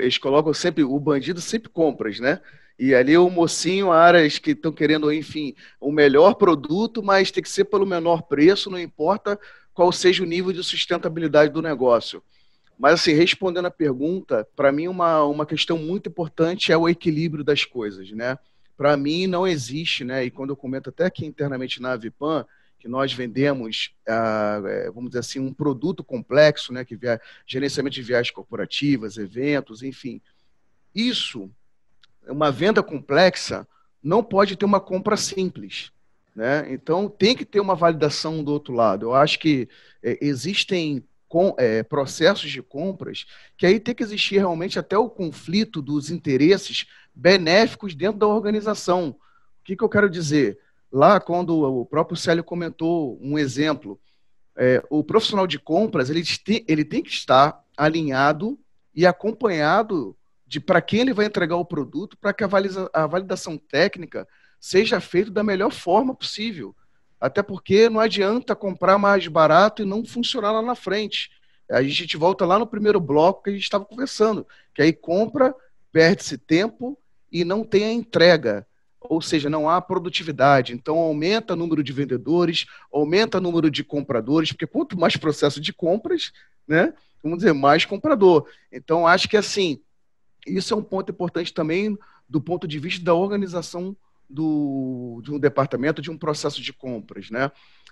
eles 0.00 0.18
colocam 0.18 0.54
sempre, 0.54 0.84
o 0.84 1.00
bandido 1.00 1.40
sempre 1.40 1.68
compras, 1.68 2.20
né? 2.20 2.40
E 2.78 2.94
ali 2.94 3.16
o 3.18 3.28
mocinho, 3.28 3.90
áreas 3.90 4.38
que 4.38 4.52
estão 4.52 4.70
querendo, 4.70 5.12
enfim, 5.12 5.54
o 5.80 5.90
melhor 5.90 6.34
produto, 6.34 7.02
mas 7.02 7.32
tem 7.32 7.42
que 7.42 7.50
ser 7.50 7.64
pelo 7.64 7.84
menor 7.84 8.22
preço, 8.22 8.70
não 8.70 8.78
importa 8.78 9.38
qual 9.74 9.90
seja 9.92 10.22
o 10.22 10.26
nível 10.26 10.52
de 10.52 10.62
sustentabilidade 10.62 11.52
do 11.52 11.62
negócio. 11.62 12.22
Mas, 12.78 12.94
assim, 12.94 13.12
respondendo 13.12 13.66
a 13.66 13.70
pergunta, 13.70 14.46
para 14.56 14.72
mim 14.72 14.88
uma, 14.88 15.24
uma 15.24 15.46
questão 15.46 15.78
muito 15.78 16.08
importante 16.08 16.72
é 16.72 16.76
o 16.76 16.88
equilíbrio 16.88 17.44
das 17.44 17.64
coisas, 17.64 18.10
né? 18.10 18.38
Para 18.76 18.96
mim 18.96 19.26
não 19.26 19.46
existe, 19.46 20.04
né? 20.04 20.24
E 20.24 20.30
quando 20.30 20.50
eu 20.50 20.56
comento 20.56 20.90
até 20.90 21.04
aqui 21.04 21.24
internamente 21.24 21.80
na 21.80 21.92
Avipan, 21.92 22.44
que 22.78 22.88
nós 22.88 23.12
vendemos, 23.12 23.94
ah, 24.08 24.60
é, 24.66 24.90
vamos 24.90 25.10
dizer 25.10 25.20
assim, 25.20 25.38
um 25.38 25.54
produto 25.54 26.02
complexo, 26.02 26.72
né? 26.72 26.84
Que 26.84 26.96
via, 26.96 27.20
gerenciamento 27.46 27.94
de 27.94 28.02
viagens 28.02 28.32
corporativas, 28.32 29.16
eventos, 29.16 29.82
enfim. 29.82 30.20
Isso, 30.92 31.48
uma 32.26 32.50
venda 32.50 32.82
complexa, 32.82 33.66
não 34.02 34.24
pode 34.24 34.56
ter 34.56 34.64
uma 34.64 34.80
compra 34.80 35.16
simples. 35.16 35.92
Né? 36.34 36.72
Então, 36.72 37.08
tem 37.08 37.36
que 37.36 37.44
ter 37.44 37.60
uma 37.60 37.74
validação 37.74 38.42
do 38.42 38.52
outro 38.52 38.72
lado. 38.72 39.06
Eu 39.06 39.14
acho 39.14 39.38
que 39.38 39.68
é, 40.02 40.18
existem 40.20 41.04
com, 41.28 41.54
é, 41.58 41.82
processos 41.82 42.50
de 42.50 42.62
compras 42.62 43.26
que 43.56 43.66
aí 43.66 43.78
tem 43.78 43.94
que 43.94 44.02
existir 44.02 44.38
realmente 44.38 44.78
até 44.78 44.96
o 44.96 45.10
conflito 45.10 45.80
dos 45.82 46.10
interesses 46.10 46.86
benéficos 47.14 47.94
dentro 47.94 48.18
da 48.18 48.26
organização. 48.26 49.10
O 49.10 49.64
que, 49.64 49.76
que 49.76 49.84
eu 49.84 49.88
quero 49.88 50.08
dizer? 50.08 50.58
lá 50.92 51.18
quando 51.18 51.62
o 51.62 51.86
próprio 51.86 52.16
Célio 52.16 52.44
comentou 52.44 53.18
um 53.20 53.38
exemplo, 53.38 53.98
é, 54.54 54.82
o 54.90 55.02
profissional 55.02 55.46
de 55.46 55.58
compras 55.58 56.10
ele 56.10 56.22
tem, 56.44 56.64
ele 56.68 56.84
tem 56.84 57.02
que 57.02 57.10
estar 57.10 57.64
alinhado 57.76 58.58
e 58.94 59.06
acompanhado 59.06 60.14
de 60.46 60.60
para 60.60 60.82
quem 60.82 61.00
ele 61.00 61.14
vai 61.14 61.24
entregar 61.24 61.56
o 61.56 61.64
produto, 61.64 62.18
para 62.18 62.34
que 62.34 62.44
a, 62.44 62.48
a 62.92 63.06
validação 63.06 63.56
técnica 63.56 64.28
seja 64.62 65.00
feita 65.00 65.28
da 65.28 65.42
melhor 65.42 65.72
forma 65.72 66.14
possível. 66.14 66.72
Até 67.20 67.42
porque 67.42 67.88
não 67.88 67.98
adianta 67.98 68.54
comprar 68.54 68.96
mais 68.96 69.26
barato 69.26 69.82
e 69.82 69.84
não 69.84 70.04
funcionar 70.04 70.52
lá 70.52 70.62
na 70.62 70.76
frente. 70.76 71.32
A 71.68 71.82
gente 71.82 72.16
volta 72.16 72.46
lá 72.46 72.60
no 72.60 72.66
primeiro 72.66 73.00
bloco 73.00 73.42
que 73.42 73.50
a 73.50 73.52
gente 73.52 73.64
estava 73.64 73.84
conversando, 73.84 74.46
que 74.72 74.80
aí 74.80 74.92
compra, 74.92 75.52
perde-se 75.90 76.38
tempo 76.38 76.96
e 77.30 77.44
não 77.44 77.64
tem 77.64 77.84
a 77.84 77.92
entrega 77.92 78.64
ou 79.00 79.20
seja, 79.20 79.50
não 79.50 79.68
há 79.68 79.80
produtividade. 79.80 80.72
Então, 80.72 80.96
aumenta 80.96 81.54
o 81.54 81.56
número 81.56 81.82
de 81.82 81.92
vendedores, 81.92 82.66
aumenta 82.92 83.38
o 83.38 83.40
número 83.40 83.68
de 83.68 83.82
compradores, 83.82 84.52
porque 84.52 84.64
quanto 84.64 84.96
mais 84.96 85.16
processo 85.16 85.60
de 85.60 85.72
compras, 85.72 86.30
né, 86.68 86.94
vamos 87.20 87.38
dizer, 87.38 87.52
mais 87.52 87.84
comprador. 87.84 88.46
Então, 88.70 89.04
acho 89.04 89.28
que 89.28 89.36
assim, 89.36 89.80
isso 90.46 90.72
é 90.72 90.76
um 90.76 90.84
ponto 90.84 91.10
importante 91.10 91.52
também 91.52 91.98
do 92.28 92.40
ponto 92.40 92.68
de 92.68 92.78
vista 92.78 93.04
da 93.04 93.12
organização 93.12 93.96
do, 94.32 95.20
de 95.22 95.30
um 95.30 95.38
departamento, 95.38 96.00
de 96.00 96.10
um 96.10 96.16
processo 96.16 96.62
de 96.62 96.72
compras. 96.72 97.30
Né? 97.30 97.50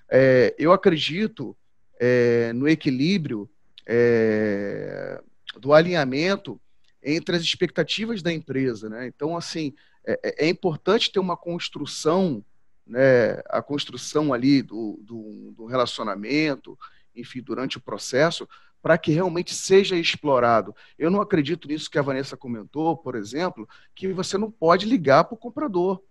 É, 0.08 0.54
eu 0.58 0.72
acredito 0.72 1.56
é, 2.00 2.52
no 2.54 2.66
equilíbrio 2.66 3.48
é, 3.86 5.20
do 5.58 5.74
alinhamento 5.74 6.60
entre 7.02 7.36
as 7.36 7.42
expectativas 7.42 8.22
da 8.22 8.32
empresa. 8.32 8.88
Né? 8.88 9.06
Então, 9.06 9.36
assim, 9.36 9.74
é, 10.04 10.18
é, 10.22 10.46
é, 10.46 10.48
importante 10.48 11.12
ter 11.12 11.20
uma 11.20 11.36
construção, 11.36 12.44
né, 12.86 13.40
a 13.48 13.60
construção 13.60 14.32
ali 14.32 14.62
do, 14.62 14.98
do, 15.02 15.52
do 15.56 15.66
relacionamento, 15.66 16.78
enfim, 17.14 17.42
durante 17.42 17.76
o 17.76 17.80
processo, 17.80 18.48
para 18.82 18.96
que 18.96 19.12
realmente 19.12 19.54
seja 19.54 19.94
explorado. 19.94 20.74
Eu 20.98 21.10
não 21.10 21.20
acredito 21.20 21.68
nisso 21.68 21.90
que 21.90 21.98
a 21.98 22.02
Vanessa 22.02 22.34
comentou, 22.34 22.96
por 22.96 23.14
exemplo, 23.14 23.68
que 23.94 24.08
você 24.08 24.38
não 24.38 24.50
pode 24.50 24.86
ligar 24.86 25.24
para 25.24 25.34
o 25.34 25.38
comprador, 25.38 26.02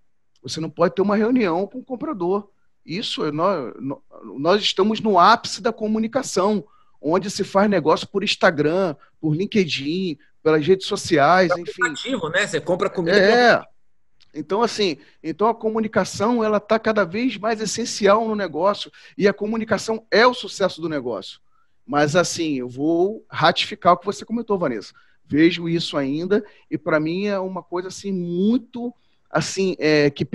você 0.41 0.59
não 0.59 0.69
pode 0.69 0.95
ter 0.95 1.01
uma 1.01 1.15
reunião 1.15 1.67
com 1.67 1.79
o 1.79 1.83
comprador. 1.83 2.49
Isso, 2.85 3.31
nós, 3.31 3.73
nós 4.37 4.61
estamos 4.61 4.99
no 4.99 5.19
ápice 5.19 5.61
da 5.61 5.71
comunicação, 5.71 6.65
onde 7.01 7.29
se 7.29 7.43
faz 7.43 7.69
negócio 7.69 8.07
por 8.07 8.23
Instagram, 8.23 8.95
por 9.19 9.35
LinkedIn, 9.35 10.17
pelas 10.41 10.65
redes 10.65 10.87
sociais, 10.87 11.51
é 11.51 11.59
enfim. 11.59 11.87
Ativo, 11.87 12.29
né? 12.29 12.47
Você 12.47 12.59
compra 12.59 12.89
comida. 12.89 13.17
É. 13.17 13.61
Então, 14.33 14.61
assim, 14.61 14.97
então 15.23 15.47
a 15.47 15.55
comunicação 15.55 16.43
ela 16.43 16.57
está 16.57 16.77
cada 16.79 17.03
vez 17.03 17.37
mais 17.37 17.59
essencial 17.61 18.27
no 18.27 18.35
negócio 18.35 18.91
e 19.17 19.27
a 19.27 19.33
comunicação 19.33 20.05
é 20.11 20.25
o 20.25 20.33
sucesso 20.33 20.81
do 20.81 20.89
negócio. 20.89 21.39
Mas, 21.85 22.15
assim, 22.15 22.59
eu 22.59 22.69
vou 22.69 23.25
ratificar 23.29 23.93
o 23.93 23.97
que 23.97 24.05
você 24.05 24.23
comentou, 24.23 24.57
Vanessa. 24.57 24.93
Vejo 25.25 25.67
isso 25.67 25.97
ainda 25.97 26.43
e 26.69 26.77
para 26.77 26.99
mim 26.99 27.25
é 27.25 27.39
uma 27.39 27.63
coisa 27.63 27.87
assim 27.87 28.11
muito 28.11 28.93
assim 29.29 29.75
é, 29.79 30.09
que 30.09 30.25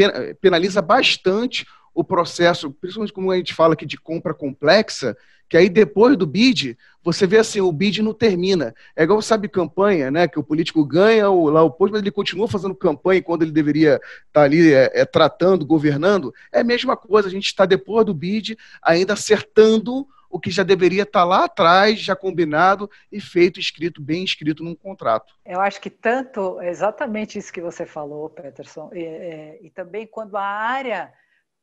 penaliza 0.40 0.80
bastante 0.80 1.66
o 1.94 2.02
processo, 2.02 2.70
principalmente 2.70 3.12
como 3.12 3.30
a 3.30 3.36
gente 3.36 3.54
fala 3.54 3.74
aqui 3.74 3.86
de 3.86 3.96
compra 3.96 4.34
complexa, 4.34 5.16
que 5.48 5.56
aí 5.56 5.68
depois 5.68 6.16
do 6.16 6.26
bid, 6.26 6.76
você 7.02 7.26
vê 7.26 7.38
assim, 7.38 7.60
o 7.60 7.70
bid 7.70 8.02
não 8.02 8.14
termina. 8.14 8.74
É 8.96 9.04
igual, 9.04 9.20
sabe, 9.22 9.48
campanha, 9.48 10.10
né? 10.10 10.26
Que 10.26 10.38
o 10.38 10.42
político 10.42 10.84
ganha 10.84 11.30
o, 11.30 11.48
lá 11.50 11.62
o 11.62 11.70
posto, 11.70 11.92
mas 11.92 12.02
ele 12.02 12.10
continua 12.10 12.48
fazendo 12.48 12.74
campanha 12.74 13.22
quando 13.22 13.42
ele 13.42 13.52
deveria 13.52 13.96
estar 13.96 14.32
tá 14.32 14.42
ali 14.42 14.72
é, 14.72 14.90
é, 14.92 15.04
tratando, 15.04 15.66
governando. 15.66 16.34
É 16.50 16.60
a 16.60 16.64
mesma 16.64 16.96
coisa, 16.96 17.28
a 17.28 17.30
gente 17.30 17.46
está 17.46 17.66
depois 17.66 18.06
do 18.06 18.14
bid, 18.14 18.56
ainda 18.82 19.12
acertando 19.12 20.06
o 20.34 20.40
que 20.40 20.50
já 20.50 20.64
deveria 20.64 21.04
estar 21.04 21.20
tá 21.20 21.24
lá 21.24 21.44
atrás, 21.44 22.00
já 22.00 22.16
combinado 22.16 22.90
e 23.10 23.20
feito, 23.20 23.60
escrito, 23.60 24.02
bem 24.02 24.24
escrito 24.24 24.64
num 24.64 24.74
contrato. 24.74 25.32
Eu 25.46 25.60
acho 25.60 25.80
que 25.80 25.88
tanto, 25.88 26.60
exatamente 26.60 27.38
isso 27.38 27.52
que 27.52 27.60
você 27.60 27.86
falou, 27.86 28.28
Peterson, 28.28 28.90
e, 28.92 29.04
é, 29.04 29.58
e 29.62 29.70
também 29.70 30.08
quando 30.08 30.36
a 30.36 30.42
área 30.42 31.12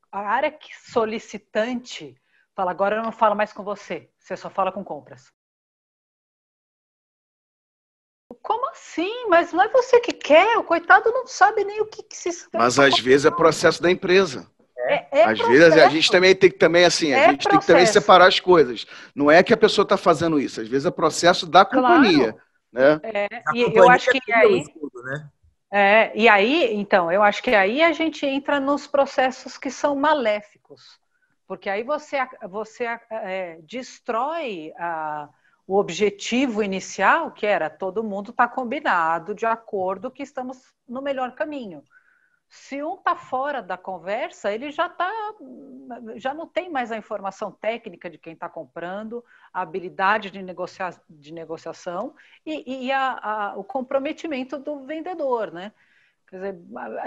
a 0.10 0.20
área 0.20 0.58
solicitante 0.86 2.16
fala, 2.56 2.72
agora 2.72 2.96
eu 2.96 3.04
não 3.04 3.12
falo 3.12 3.36
mais 3.36 3.52
com 3.52 3.62
você, 3.62 4.10
você 4.18 4.38
só 4.38 4.50
fala 4.50 4.72
com 4.72 4.86
compras. 4.86 5.34
Como 8.42 8.70
assim? 8.70 9.28
Mas 9.28 9.52
não 9.52 9.64
é 9.64 9.68
você 9.68 10.00
que 10.00 10.14
quer, 10.14 10.58
o 10.58 10.64
coitado 10.64 11.12
não 11.12 11.28
sabe 11.28 11.66
nem 11.66 11.82
o 11.82 11.88
que, 11.88 12.04
que 12.04 12.16
se 12.16 12.48
Mas 12.54 12.80
às 12.80 12.98
vezes 13.00 13.26
é 13.26 13.32
processo 13.32 13.82
da 13.82 13.92
empresa. 13.92 14.50
É, 14.88 15.08
é 15.12 15.24
às 15.24 15.38
processo. 15.38 15.50
vezes 15.50 15.78
a 15.78 15.90
gente 15.90 16.12
também 16.12 16.36
tem 16.36 16.50
que 16.50 16.58
também 16.58 16.86
assim, 16.86 17.14
a 17.14 17.18
é 17.18 17.30
gente 17.30 17.44
processo. 17.44 17.50
tem 17.50 17.60
que 17.60 17.68
também 17.68 17.86
separar 17.86 18.28
as 18.28 18.40
coisas. 18.40 18.86
Não 19.16 19.30
é 19.30 19.44
que 19.44 19.54
a 19.54 19.58
pessoa 19.58 19.84
está 19.84 19.98
fazendo 19.98 20.40
isso, 20.40 20.62
às 20.62 20.68
vezes 20.68 20.86
é 20.86 20.92
processo 20.92 21.46
da 21.46 21.64
companhia. 21.66 22.34
Claro. 22.34 22.52
Né? 22.72 23.00
É, 23.04 23.28
e 23.54 23.78
eu 23.78 23.90
acho 23.90 24.10
que 24.10 24.34
aí, 24.34 24.64
né? 25.04 25.30
É, 25.74 26.12
e 26.14 26.28
aí, 26.28 26.74
então, 26.74 27.10
eu 27.10 27.24
acho 27.24 27.42
que 27.42 27.56
aí 27.56 27.82
a 27.82 27.94
gente 27.94 28.26
entra 28.26 28.60
nos 28.60 28.88
processos 28.88 29.58
que 29.58 29.72
são 29.72 29.96
maléficos, 29.96 31.00
porque 31.48 31.70
aí 31.70 31.82
você, 31.82 32.18
você 32.50 32.86
é, 33.10 33.58
destrói 33.64 34.74
a, 34.78 35.30
o 35.66 35.78
objetivo 35.78 36.62
inicial, 36.62 37.32
que 37.32 37.46
era 37.46 37.70
todo 37.70 38.04
mundo 38.04 38.32
estar 38.32 38.50
tá 38.50 38.54
combinado, 38.54 39.34
de 39.34 39.46
acordo 39.46 40.12
que 40.12 40.24
estamos 40.24 40.58
no 40.88 41.02
melhor 41.02 41.36
caminho. 41.36 41.82
Se 42.54 42.84
um 42.84 42.96
está 42.96 43.16
fora 43.16 43.64
da 43.64 43.78
conversa, 43.78 44.52
ele 44.52 44.72
já 44.72 44.90
tá, 44.90 45.10
já 46.18 46.34
não 46.34 46.46
tem 46.46 46.70
mais 46.70 46.92
a 46.92 46.98
informação 46.98 47.50
técnica 47.50 48.10
de 48.10 48.18
quem 48.18 48.34
está 48.34 48.50
comprando, 48.50 49.24
a 49.54 49.62
habilidade 49.62 50.30
de, 50.30 50.42
negocia, 50.44 50.90
de 51.10 51.34
negociação 51.34 52.14
e, 52.46 52.88
e 52.88 52.92
a, 52.92 53.20
a, 53.24 53.56
o 53.56 53.64
comprometimento 53.64 54.60
do 54.60 54.86
vendedor, 54.86 55.50
né? 55.50 55.72
Quer 56.28 56.54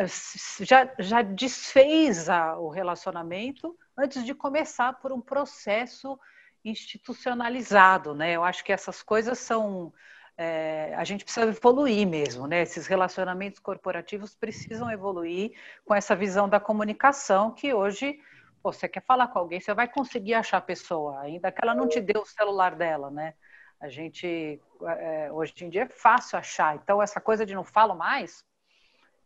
dizer, 0.06 0.64
já, 0.64 0.90
já 0.98 1.20
desfez 1.20 2.26
o 2.58 2.70
relacionamento 2.70 3.78
antes 3.98 4.24
de 4.24 4.34
começar 4.34 4.94
por 4.94 5.12
um 5.12 5.20
processo 5.20 6.18
institucionalizado, 6.64 8.14
né? 8.14 8.32
Eu 8.32 8.42
acho 8.42 8.64
que 8.64 8.72
essas 8.72 9.02
coisas 9.02 9.38
são 9.38 9.92
é, 10.36 10.92
a 10.96 11.04
gente 11.04 11.24
precisa 11.24 11.46
evoluir 11.46 12.06
mesmo, 12.06 12.46
né? 12.46 12.62
Esses 12.62 12.86
relacionamentos 12.86 13.60
corporativos 13.60 14.34
precisam 14.34 14.90
evoluir 14.90 15.52
com 15.84 15.94
essa 15.94 16.16
visão 16.16 16.48
da 16.48 16.58
comunicação 16.58 17.52
que 17.52 17.72
hoje 17.72 18.18
pô, 18.62 18.72
você 18.72 18.88
quer 18.88 19.02
falar 19.02 19.28
com 19.28 19.38
alguém, 19.38 19.60
você 19.60 19.72
vai 19.74 19.86
conseguir 19.86 20.34
achar 20.34 20.56
a 20.56 20.62
pessoa, 20.62 21.20
ainda 21.20 21.52
que 21.52 21.62
ela 21.62 21.74
não 21.74 21.86
te 21.86 22.00
dê 22.00 22.18
o 22.18 22.24
celular 22.24 22.74
dela, 22.74 23.10
né? 23.10 23.34
A 23.80 23.88
gente 23.88 24.60
é, 24.82 25.30
hoje 25.30 25.52
em 25.60 25.68
dia 25.68 25.82
é 25.82 25.88
fácil 25.88 26.38
achar, 26.38 26.74
então 26.74 27.02
essa 27.02 27.20
coisa 27.20 27.44
de 27.46 27.54
não 27.54 27.64
falo 27.64 27.94
mais, 27.94 28.44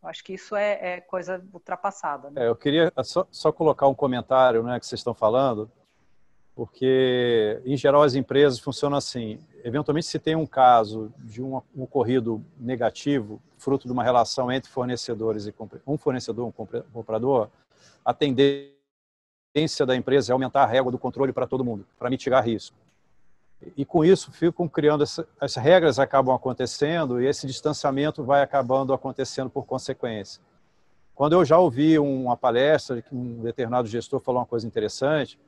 eu 0.03 0.09
acho 0.09 0.23
que 0.23 0.33
isso 0.33 0.55
é, 0.55 0.79
é 0.81 1.01
coisa 1.01 1.43
ultrapassada. 1.53 2.29
Né? 2.29 2.43
É, 2.43 2.47
eu 2.47 2.55
queria 2.55 2.91
só, 3.03 3.27
só, 3.31 3.51
colocar 3.51 3.87
um 3.87 3.95
comentário, 3.95 4.63
né, 4.63 4.79
que 4.79 4.85
vocês 4.85 4.99
estão 4.99 5.13
falando 5.13 5.71
porque 6.59 7.61
em 7.63 7.77
geral 7.77 8.03
as 8.03 8.15
empresas 8.15 8.59
funcionam 8.59 8.97
assim. 8.97 9.39
Eventualmente, 9.63 10.07
se 10.07 10.19
tem 10.19 10.35
um 10.35 10.45
caso 10.45 11.09
de 11.19 11.41
um 11.41 11.61
ocorrido 11.77 12.43
negativo, 12.59 13.41
fruto 13.57 13.87
de 13.87 13.93
uma 13.93 14.03
relação 14.03 14.51
entre 14.51 14.69
fornecedores 14.69 15.47
e 15.47 15.53
um 15.87 15.97
fornecedor 15.97 16.45
um 16.45 16.51
comprador, 16.91 17.47
a 18.03 18.13
tendência 18.13 19.85
da 19.87 19.95
empresa 19.95 20.33
é 20.33 20.33
aumentar 20.33 20.63
a 20.63 20.65
régua 20.65 20.91
do 20.91 20.99
controle 20.99 21.31
para 21.31 21.47
todo 21.47 21.63
mundo, 21.63 21.87
para 21.97 22.09
mitigar 22.09 22.43
risco. 22.43 22.75
E 23.77 23.85
com 23.85 24.03
isso 24.03 24.29
ficam 24.29 24.67
criando 24.67 25.03
essa, 25.03 25.25
as 25.39 25.55
regras 25.55 25.97
acabam 25.97 26.35
acontecendo 26.35 27.21
e 27.21 27.25
esse 27.25 27.47
distanciamento 27.47 28.21
vai 28.21 28.41
acabando 28.41 28.91
acontecendo 28.91 29.49
por 29.49 29.65
consequência. 29.65 30.41
Quando 31.15 31.31
eu 31.31 31.45
já 31.45 31.57
ouvi 31.57 31.97
uma 31.97 32.35
palestra 32.35 33.01
que 33.01 33.15
um 33.15 33.43
determinado 33.43 33.87
gestor 33.87 34.19
falou 34.19 34.41
uma 34.41 34.45
coisa 34.45 34.67
interessante, 34.67 35.39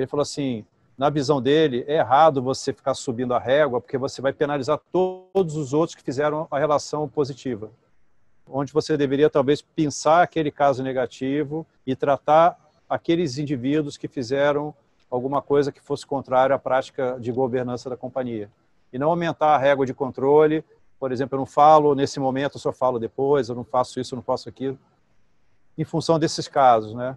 ele 0.00 0.06
falou 0.06 0.22
assim, 0.22 0.64
na 0.96 1.10
visão 1.10 1.40
dele, 1.40 1.84
é 1.86 1.96
errado 1.96 2.42
você 2.42 2.72
ficar 2.72 2.94
subindo 2.94 3.34
a 3.34 3.38
régua, 3.38 3.80
porque 3.80 3.96
você 3.96 4.20
vai 4.20 4.32
penalizar 4.32 4.80
todos 4.90 5.56
os 5.56 5.72
outros 5.72 5.94
que 5.94 6.02
fizeram 6.02 6.48
a 6.50 6.58
relação 6.58 7.08
positiva. 7.08 7.70
Onde 8.46 8.72
você 8.72 8.96
deveria 8.96 9.30
talvez 9.30 9.62
pensar 9.62 10.22
aquele 10.22 10.50
caso 10.50 10.82
negativo 10.82 11.66
e 11.86 11.94
tratar 11.94 12.58
aqueles 12.88 13.38
indivíduos 13.38 13.96
que 13.96 14.08
fizeram 14.08 14.74
alguma 15.10 15.40
coisa 15.40 15.70
que 15.70 15.80
fosse 15.80 16.06
contrária 16.06 16.56
à 16.56 16.58
prática 16.58 17.16
de 17.20 17.30
governança 17.30 17.88
da 17.88 17.96
companhia. 17.96 18.50
E 18.92 18.98
não 18.98 19.10
aumentar 19.10 19.54
a 19.54 19.58
régua 19.58 19.86
de 19.86 19.94
controle, 19.94 20.64
por 20.98 21.12
exemplo, 21.12 21.36
eu 21.36 21.38
não 21.38 21.46
falo 21.46 21.94
nesse 21.94 22.18
momento, 22.18 22.56
eu 22.56 22.60
só 22.60 22.72
falo 22.72 22.98
depois, 22.98 23.48
eu 23.48 23.54
não 23.54 23.64
faço 23.64 24.00
isso, 24.00 24.14
eu 24.14 24.16
não 24.16 24.22
faço 24.22 24.48
aquilo, 24.48 24.78
em 25.76 25.84
função 25.84 26.18
desses 26.18 26.48
casos, 26.48 26.94
né? 26.94 27.16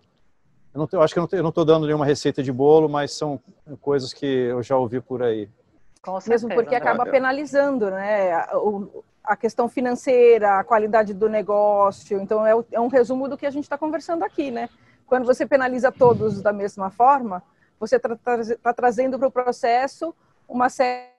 Eu, 0.73 0.79
não, 0.79 0.89
eu 0.91 1.01
acho 1.01 1.13
que 1.13 1.19
eu 1.35 1.43
não 1.43 1.49
estou 1.49 1.65
dando 1.65 1.85
nenhuma 1.85 2.05
receita 2.05 2.41
de 2.41 2.51
bolo, 2.51 2.87
mas 2.87 3.11
são 3.11 3.39
coisas 3.81 4.13
que 4.13 4.25
eu 4.25 4.63
já 4.63 4.77
ouvi 4.77 5.01
por 5.01 5.21
aí. 5.21 5.49
Com 6.01 6.19
certeza, 6.19 6.47
Mesmo 6.47 6.61
porque 6.61 6.71
né? 6.71 6.77
acaba 6.77 7.05
penalizando, 7.05 7.91
né? 7.91 8.33
A 9.23 9.35
questão 9.35 9.69
financeira, 9.69 10.59
a 10.59 10.63
qualidade 10.63 11.13
do 11.13 11.29
negócio. 11.29 12.19
Então, 12.19 12.45
é, 12.45 12.53
é 12.71 12.79
um 12.79 12.87
resumo 12.87 13.27
do 13.27 13.37
que 13.37 13.45
a 13.45 13.51
gente 13.51 13.65
está 13.65 13.77
conversando 13.77 14.23
aqui, 14.23 14.49
né? 14.49 14.69
Quando 15.05 15.25
você 15.25 15.45
penaliza 15.45 15.91
todos 15.91 16.41
da 16.41 16.53
mesma 16.53 16.89
forma, 16.89 17.43
você 17.79 17.97
está 17.97 18.15
tá 18.63 18.73
trazendo 18.73 19.19
para 19.19 19.27
o 19.27 19.31
processo 19.31 20.15
uma 20.47 20.69
série 20.69 21.11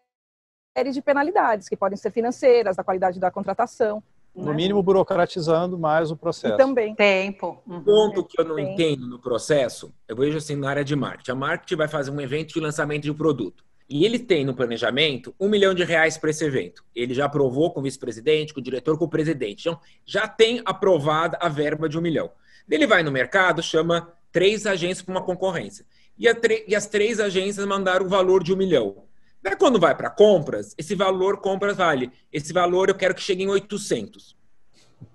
de 0.91 1.03
penalidades, 1.03 1.69
que 1.69 1.77
podem 1.77 1.97
ser 1.97 2.11
financeiras, 2.11 2.77
da 2.77 2.83
qualidade 2.83 3.21
da 3.21 3.31
contratação. 3.31 4.03
No 4.35 4.47
né? 4.47 4.55
mínimo, 4.55 4.83
burocratizando 4.83 5.79
mais 5.79 6.11
o 6.11 6.17
processo. 6.17 6.55
E 6.55 6.57
também. 6.57 6.95
Tempo. 6.95 7.63
Um 7.67 7.83
ponto 7.83 8.25
que 8.25 8.41
eu 8.41 8.45
não 8.45 8.57
Tempo. 8.57 8.71
entendo 8.71 9.07
no 9.07 9.19
processo, 9.19 9.95
eu 10.09 10.17
vejo 10.17 10.39
assim 10.39 10.57
na 10.57 10.71
área 10.71 10.85
de 10.85 10.97
marketing. 10.97 11.33
A 11.33 11.35
marketing 11.35 11.77
vai 11.77 11.89
fazer 11.89 12.11
um 12.11 12.21
evento 12.21 12.55
de 12.55 12.61
lançamento 12.61 13.03
de 13.03 13.11
um 13.11 13.15
produto. 13.15 13.63
E 13.89 14.07
ele 14.07 14.19
tem 14.19 14.43
no 14.43 14.55
planejamento 14.55 15.35
um 15.39 15.51
milhão 15.51 15.75
de 15.75 15.85
reais 15.85 16.17
para 16.17 16.31
esse 16.31 16.45
evento. 16.45 16.83
Ele 16.95 17.13
já 17.13 17.27
aprovou 17.27 17.71
com 17.73 17.81
o 17.81 17.83
vice-presidente, 17.83 18.55
com 18.55 18.61
o 18.61 18.63
diretor, 18.63 18.97
com 18.97 19.05
o 19.05 19.09
presidente. 19.09 19.69
Então, 19.69 19.79
já 20.07 20.27
tem 20.27 20.63
aprovada 20.65 21.37
a 21.39 21.49
verba 21.49 21.89
de 21.89 21.99
um 21.99 22.01
milhão. 22.01 22.31
Ele 22.71 22.87
vai 22.87 23.03
no 23.03 23.13
mercado, 23.13 23.63
chama 23.63 24.11
três 24.33 24.65
agências 24.65 25.03
para 25.03 25.13
uma 25.13 25.23
concorrência. 25.23 25.85
E, 26.19 26.27
e, 26.69 26.75
as 26.75 26.87
três 26.87 27.21
agências 27.21 27.67
mandaram 27.67 28.07
o 28.07 28.09
valor 28.09 28.43
de 28.43 28.55
um 28.55 28.57
milhão. 28.57 29.05
Daí, 29.43 29.57
quando 29.57 29.81
vai 29.81 29.95
para 29.95 30.09
compras, 30.09 30.75
esse 30.79 30.95
valor 30.95 31.39
compras 31.39 31.77
vale. 31.77 32.13
Esse 32.33 32.53
valor 32.53 32.89
eu 32.89 32.95
quero 32.95 33.15
que 33.15 33.23
chegue 33.23 33.43
em 33.43 33.49
800. 33.49 34.37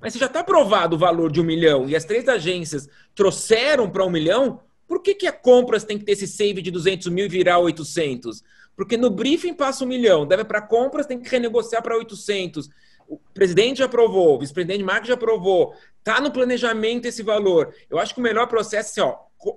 Mas 0.02 0.14
se 0.14 0.20
já 0.20 0.26
está 0.26 0.42
aprovado 0.42 0.96
o 0.96 1.00
valor 1.00 1.32
de 1.32 1.40
um 1.40 1.46
milhão 1.46 1.88
e 1.88 1.96
as 1.96 2.04
três 2.04 2.28
agências 2.28 2.90
trouxeram 3.16 3.90
para 3.90 4.06
um 4.06 4.10
milhão, 4.10 4.60
por 4.86 5.02
que, 5.02 5.16
que 5.16 5.28
a 5.28 5.32
compras 5.32 5.84
tem 5.84 5.98
que 5.98 6.06
ter 6.06 6.12
esse 6.12 6.28
save 6.28 6.62
de 6.62 6.70
200 6.72 7.08
mil 7.08 7.26
e 7.26 7.30
virar 7.30 7.60
800? 7.60 8.44
Porque 8.76 8.98
no 8.98 9.10
briefing 9.10 9.54
passa 9.54 9.84
um 9.84 9.88
milhão, 9.88 10.26
deve 10.26 10.44
para 10.44 10.62
compras, 10.62 11.06
tem 11.06 11.20
que 11.20 11.30
renegociar 11.30 11.82
para 11.82 11.98
800. 11.98 12.70
O 13.08 13.18
presidente 13.34 13.80
já 13.80 13.86
aprovou, 13.86 14.36
o 14.36 14.40
vice-presidente 14.40 14.84
Marcos 14.84 15.08
já 15.08 15.14
aprovou. 15.14 15.74
Está 16.00 16.20
no 16.20 16.32
planejamento 16.32 17.06
esse 17.06 17.24
valor. 17.24 17.74
Eu 17.90 17.98
acho 17.98 18.14
que 18.14 18.20
o 18.20 18.24
melhor 18.24 18.48
processo 18.48 19.00
é, 19.00 19.04
ó, 19.04 19.14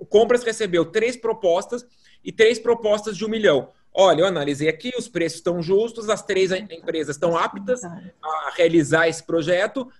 compras 0.09 0.43
recebeu 0.43 0.85
três 0.85 1.17
propostas 1.17 1.85
e 2.23 2.31
três 2.31 2.57
propostas 2.57 3.17
de 3.17 3.25
um 3.25 3.29
milhão. 3.29 3.69
Olha, 3.93 4.21
eu 4.21 4.25
analisei 4.25 4.69
aqui, 4.69 4.91
os 4.97 5.07
preços 5.07 5.39
estão 5.39 5.61
justos, 5.61 6.09
as 6.09 6.21
três 6.23 6.51
empresas 6.51 7.15
estão 7.15 7.37
aptas 7.37 7.83
a 7.83 8.53
realizar 8.55 9.07
esse 9.07 9.23
projeto. 9.23 9.91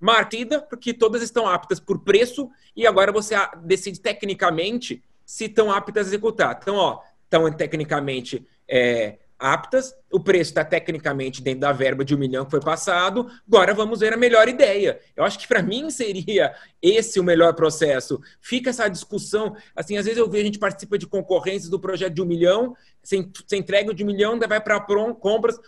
Martida, 0.00 0.60
porque 0.60 0.92
todas 0.92 1.22
estão 1.22 1.46
aptas 1.46 1.78
por 1.78 2.00
preço 2.00 2.50
e 2.74 2.86
agora 2.86 3.12
você 3.12 3.36
decide 3.62 4.00
tecnicamente 4.00 5.02
se 5.24 5.44
estão 5.44 5.70
aptas 5.70 6.06
a 6.06 6.08
executar. 6.08 6.58
Então, 6.60 6.74
ó, 6.74 7.00
estão 7.24 7.50
tecnicamente 7.52 8.46
é, 8.66 9.18
aptas, 9.42 9.92
o 10.10 10.20
preço 10.20 10.50
está 10.50 10.64
tecnicamente 10.64 11.42
dentro 11.42 11.60
da 11.60 11.72
verba 11.72 12.04
de 12.04 12.14
um 12.14 12.18
milhão 12.18 12.44
que 12.44 12.52
foi 12.52 12.60
passado, 12.60 13.28
agora 13.46 13.74
vamos 13.74 13.98
ver 13.98 14.12
a 14.12 14.16
melhor 14.16 14.48
ideia. 14.48 15.00
Eu 15.16 15.24
acho 15.24 15.38
que 15.38 15.48
para 15.48 15.60
mim 15.60 15.90
seria 15.90 16.54
esse 16.80 17.18
o 17.18 17.24
melhor 17.24 17.52
processo. 17.54 18.20
Fica 18.40 18.70
essa 18.70 18.88
discussão, 18.88 19.56
assim, 19.74 19.96
às 19.96 20.04
vezes 20.04 20.18
eu 20.18 20.30
vejo 20.30 20.42
a 20.42 20.46
gente 20.46 20.58
participa 20.60 20.96
de 20.96 21.06
concorrências 21.06 21.68
do 21.68 21.80
projeto 21.80 22.14
de 22.14 22.22
um 22.22 22.24
milhão, 22.24 22.76
você, 23.02 23.16
entrega 23.56 23.92
de 23.92 24.04
um 24.04 24.06
milhão, 24.06 24.38
vai 24.38 24.60
para 24.60 24.80
compras, 24.80 25.58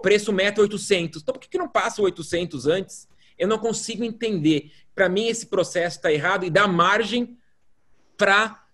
preço 0.00 0.32
meta 0.32 0.62
800. 0.62 1.20
Então 1.20 1.34
por 1.34 1.40
que, 1.40 1.58
não 1.58 1.68
passa 1.68 2.00
o 2.00 2.06
800 2.06 2.66
antes? 2.66 3.06
Eu 3.38 3.48
não 3.48 3.58
consigo 3.58 4.02
entender. 4.02 4.72
Para 4.94 5.08
mim 5.08 5.26
esse 5.26 5.46
processo 5.46 5.96
está 5.96 6.10
errado 6.10 6.44
e 6.44 6.50
dá 6.50 6.66
margem 6.66 7.36
para 8.16 8.64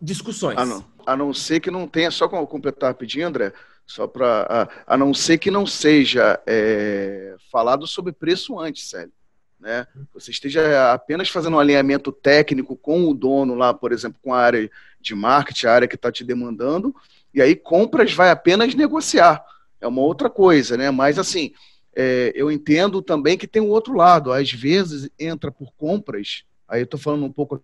discussões. 0.00 0.58
Ah, 0.58 0.66
não 0.66 0.90
a 1.06 1.16
não 1.16 1.32
ser 1.32 1.60
que 1.60 1.70
não 1.70 1.86
tenha, 1.86 2.10
só 2.10 2.28
completar 2.28 2.90
rapidinho, 2.90 3.26
André, 3.26 3.52
só 3.90 4.06
para 4.06 4.70
a, 4.86 4.94
a, 4.94 4.96
não 4.96 5.12
ser 5.12 5.38
que 5.38 5.50
não 5.50 5.66
seja 5.66 6.40
é, 6.46 7.34
falado 7.50 7.88
sobre 7.88 8.12
preço 8.12 8.56
antes, 8.56 8.88
Célio. 8.88 9.12
Né? 9.58 9.84
Você 10.14 10.30
esteja 10.30 10.92
apenas 10.92 11.28
fazendo 11.28 11.56
um 11.56 11.58
alinhamento 11.58 12.12
técnico 12.12 12.76
com 12.76 13.08
o 13.08 13.14
dono 13.14 13.56
lá, 13.56 13.74
por 13.74 13.90
exemplo, 13.90 14.20
com 14.22 14.32
a 14.32 14.38
área 14.38 14.70
de 15.00 15.14
marketing, 15.14 15.66
a 15.66 15.72
área 15.72 15.88
que 15.88 15.96
está 15.96 16.10
te 16.12 16.22
demandando, 16.22 16.94
e 17.34 17.42
aí 17.42 17.56
compras 17.56 18.12
vai 18.12 18.30
apenas 18.30 18.74
negociar. 18.76 19.44
É 19.80 19.88
uma 19.88 20.02
outra 20.02 20.30
coisa, 20.30 20.76
né? 20.76 20.90
Mas 20.92 21.18
assim, 21.18 21.52
é, 21.94 22.32
eu 22.34 22.50
entendo 22.50 23.02
também 23.02 23.36
que 23.36 23.46
tem 23.48 23.60
um 23.60 23.70
outro 23.70 23.94
lado. 23.94 24.32
Às 24.32 24.52
vezes 24.52 25.10
entra 25.18 25.50
por 25.50 25.72
compras, 25.76 26.44
aí 26.68 26.80
eu 26.80 26.84
estou 26.84 27.00
falando 27.00 27.24
um 27.24 27.32
pouco 27.32 27.60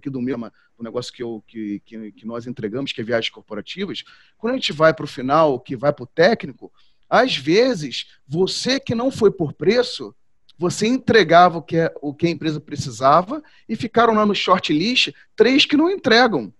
aqui 0.00 0.10
do 0.10 0.20
mesmo 0.20 0.50
o 0.76 0.82
negócio 0.82 1.12
que, 1.12 1.22
eu, 1.22 1.42
que, 1.46 1.80
que, 1.84 2.12
que 2.12 2.26
nós 2.26 2.46
entregamos, 2.46 2.92
que 2.92 3.00
é 3.00 3.04
viagens 3.04 3.30
corporativas, 3.30 4.02
quando 4.36 4.54
a 4.54 4.56
gente 4.56 4.72
vai 4.72 4.92
para 4.92 5.04
o 5.04 5.08
final, 5.08 5.60
que 5.60 5.76
vai 5.76 5.92
para 5.92 6.04
o 6.04 6.06
técnico, 6.06 6.72
às 7.08 7.36
vezes, 7.36 8.06
você 8.26 8.78
que 8.78 8.94
não 8.94 9.10
foi 9.10 9.30
por 9.30 9.52
preço, 9.52 10.14
você 10.56 10.86
entregava 10.86 11.58
o 11.58 11.62
que, 11.62 11.76
é, 11.76 11.92
o 12.00 12.14
que 12.14 12.26
a 12.26 12.30
empresa 12.30 12.60
precisava 12.60 13.42
e 13.68 13.74
ficaram 13.74 14.14
lá 14.14 14.24
no 14.24 14.34
short 14.34 14.72
list 14.72 15.10
três 15.34 15.64
que 15.64 15.76
não 15.76 15.90
entregam. 15.90 16.52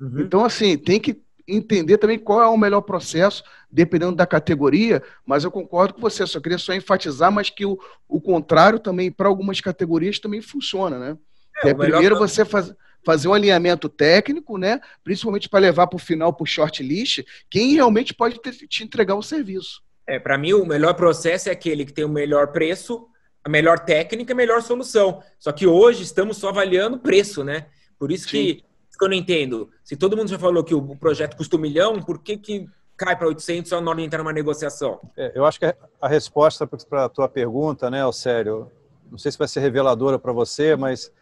Uhum. 0.00 0.20
Então, 0.20 0.44
assim, 0.44 0.76
tem 0.76 1.00
que 1.00 1.20
entender 1.48 1.98
também 1.98 2.18
qual 2.18 2.42
é 2.42 2.46
o 2.46 2.56
melhor 2.56 2.82
processo, 2.82 3.42
dependendo 3.70 4.14
da 4.14 4.26
categoria, 4.26 5.02
mas 5.24 5.44
eu 5.44 5.50
concordo 5.50 5.94
com 5.94 6.00
você, 6.00 6.26
só 6.26 6.40
queria 6.40 6.58
só 6.58 6.74
enfatizar, 6.74 7.30
mas 7.30 7.50
que 7.50 7.64
o, 7.64 7.78
o 8.08 8.20
contrário 8.20 8.78
também, 8.78 9.10
para 9.10 9.28
algumas 9.28 9.60
categorias, 9.60 10.18
também 10.18 10.40
funciona, 10.40 10.98
né? 10.98 11.18
É, 11.64 11.70
é 11.70 11.74
primeiro 11.74 12.18
você 12.18 12.44
faz, 12.44 12.74
fazer 13.06 13.28
um 13.28 13.32
alinhamento 13.32 13.88
técnico, 13.88 14.58
né? 14.58 14.80
Principalmente 15.04 15.48
para 15.48 15.60
levar 15.60 15.86
para 15.86 15.96
o 15.96 16.00
final, 16.00 16.32
para 16.32 16.42
o 16.42 16.46
shortlist, 16.46 17.22
quem 17.48 17.72
realmente 17.74 18.12
pode 18.12 18.42
ter, 18.42 18.50
te 18.50 18.82
entregar 18.82 19.14
o 19.14 19.22
serviço. 19.22 19.80
É, 20.04 20.18
para 20.18 20.36
mim, 20.36 20.52
o 20.54 20.66
melhor 20.66 20.94
processo 20.94 21.48
é 21.48 21.52
aquele 21.52 21.84
que 21.84 21.92
tem 21.92 22.04
o 22.04 22.08
melhor 22.08 22.48
preço, 22.48 23.06
a 23.44 23.48
melhor 23.48 23.78
técnica, 23.78 24.32
a 24.32 24.36
melhor 24.36 24.60
solução. 24.60 25.22
Só 25.38 25.52
que 25.52 25.68
hoje 25.68 26.02
estamos 26.02 26.36
só 26.36 26.48
avaliando 26.48 26.98
preço, 26.98 27.44
né? 27.44 27.66
Por 27.96 28.10
isso 28.10 28.26
que, 28.26 28.56
que 28.56 29.04
eu 29.04 29.08
não 29.08 29.16
entendo. 29.16 29.70
Se 29.84 29.96
todo 29.96 30.16
mundo 30.16 30.28
já 30.28 30.38
falou 30.38 30.64
que 30.64 30.74
o 30.74 30.96
projeto 30.96 31.36
custa 31.36 31.56
um 31.56 31.60
milhão, 31.60 32.02
por 32.02 32.20
que, 32.20 32.36
que 32.36 32.68
cai 32.96 33.14
para 33.16 33.28
800 33.28 33.68
só 33.68 33.80
na 33.80 33.88
hora 33.88 34.00
de 34.00 34.06
entrar 34.06 34.18
numa 34.18 34.32
negociação? 34.32 35.00
É, 35.16 35.30
eu 35.32 35.44
acho 35.44 35.60
que 35.60 35.66
a 36.00 36.08
resposta 36.08 36.66
para 36.66 37.04
a 37.04 37.08
tua 37.08 37.28
pergunta, 37.28 37.88
né, 37.88 38.00
Sério, 38.10 38.68
não 39.08 39.16
sei 39.16 39.30
se 39.30 39.38
vai 39.38 39.46
ser 39.46 39.60
reveladora 39.60 40.18
para 40.18 40.32
você, 40.32 40.74
mas 40.74 41.12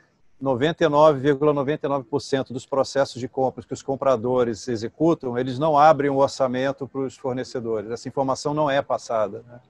99,99% 0.44 1.80
,99 1.80 2.52
dos 2.52 2.66
processos 2.66 3.18
de 3.18 3.26
compras 3.26 3.64
que 3.64 3.72
os 3.72 3.82
compradores 3.82 4.68
executam, 4.68 5.38
eles 5.38 5.58
não 5.58 5.78
abrem 5.78 6.10
o 6.10 6.14
um 6.14 6.18
orçamento 6.18 6.86
para 6.86 7.00
os 7.00 7.16
fornecedores. 7.16 7.90
Essa 7.90 8.08
informação 8.08 8.52
não 8.52 8.70
é 8.70 8.82
passada. 8.82 9.42
Né? 9.48 9.60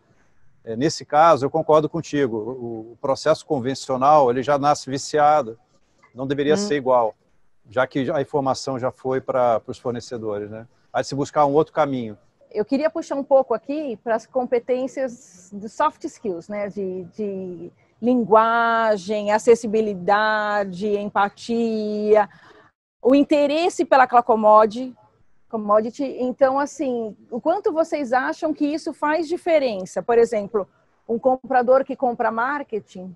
É, 0.65 0.77
nesse 0.77 1.05
caso, 1.05 1.47
eu 1.47 1.51
concordo 1.51 1.89
contigo. 1.89 2.37
O 2.37 2.99
processo 3.01 3.47
convencional 3.47 4.31
ele 4.31 4.43
já 4.43 4.59
nasce 4.59 4.91
viciado, 4.91 5.59
não 6.15 6.27
deveria 6.27 6.55
hum. 6.55 6.59
ser 6.59 6.75
igual, 6.75 7.15
já 7.71 7.87
que 7.87 8.11
a 8.11 8.21
informação 8.21 8.79
já 8.79 8.91
foi 8.91 9.21
para 9.21 9.63
os 9.67 9.79
fornecedores. 9.79 10.51
Né? 10.51 10.67
Há 10.93 11.03
de 11.03 11.07
se 11.07 11.15
buscar 11.15 11.47
um 11.47 11.53
outro 11.53 11.73
caminho. 11.73 12.19
Eu 12.51 12.65
queria 12.65 12.89
puxar 12.89 13.17
um 13.17 13.25
pouco 13.25 13.53
aqui 13.53 13.97
para 14.03 14.15
as 14.15 14.27
competências 14.27 15.51
de 15.53 15.69
soft 15.69 16.05
skills, 16.05 16.49
né? 16.49 16.69
de, 16.69 17.05
de 17.17 17.73
linguagem, 18.01 19.33
acessibilidade, 19.33 20.89
empatia, 20.97 22.29
o 23.03 23.15
interesse 23.15 23.85
pela 23.85 24.07
commodity, 24.07 24.95
commodity. 25.49 26.05
Então, 26.19 26.59
assim, 26.59 27.17
o 27.31 27.41
quanto 27.41 27.73
vocês 27.73 28.13
acham 28.13 28.53
que 28.53 28.67
isso 28.67 28.93
faz 28.93 29.29
diferença? 29.29 30.03
Por 30.03 30.19
exemplo, 30.19 30.67
um 31.09 31.19
comprador 31.19 31.85
que 31.85 31.95
compra 31.95 32.31
marketing, 32.31 33.15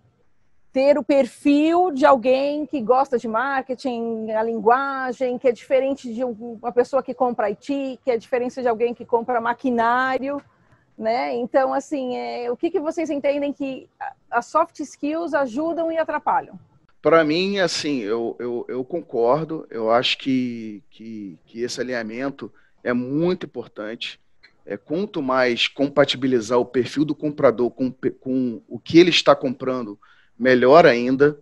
ter 0.73 0.99
o 0.99 1.03
perfil 1.03 1.91
de 1.91 2.05
alguém 2.07 2.67
que 2.67 2.81
gosta 2.81 3.19
de 3.19 3.27
marketing, 3.27 4.31
a 4.31 4.43
linguagem, 4.43 5.39
que 5.39 5.49
é 5.49 5.53
diferente 5.53 6.13
de 6.13 6.23
uma 6.23 6.71
pessoa 6.71 7.03
que 7.03 7.15
compra 7.15 7.49
IT, 7.51 7.99
que 8.05 8.11
é 8.11 8.17
diferente 8.17 8.61
de 8.61 8.69
alguém 8.69 8.95
que 8.95 9.05
compra 9.05 9.41
maquinário 9.41 10.41
né? 10.99 11.35
Então, 11.37 11.73
assim, 11.73 12.17
é, 12.17 12.51
o 12.51 12.57
que, 12.57 12.71
que 12.71 12.81
vocês 12.81 13.09
entendem 13.09 13.53
que 13.53 13.89
as 14.31 14.47
soft 14.47 14.81
skills 14.81 15.33
ajudam 15.33 15.93
e 15.93 15.97
atrapalham? 15.97 16.59
Para 17.01 17.25
mim, 17.25 17.59
assim, 17.61 18.01
eu, 18.01 18.37
eu, 18.41 18.67
eu, 18.69 18.85
concordo. 18.85 19.67
Eu 19.71 19.91
acho 19.91 20.19
que, 20.19 20.83
que, 20.91 21.39
que 21.47 21.63
esse 21.63 21.81
alinhamento 21.81 22.53
é 22.83 22.93
muito 22.93 23.47
importante. 23.47 24.21
É, 24.67 24.77
quanto 24.77 25.23
mais 25.23 25.69
compatibilizar 25.69 26.59
o 26.59 26.67
perfil 26.67 27.05
do 27.05 27.15
comprador 27.15 27.71
com, 27.71 27.91
com 28.21 28.61
o 28.69 28.79
que 28.79 28.99
ele 28.99 29.11
está 29.11 29.35
comprando, 29.35 29.99
melhor 30.39 30.85
ainda. 30.85 31.39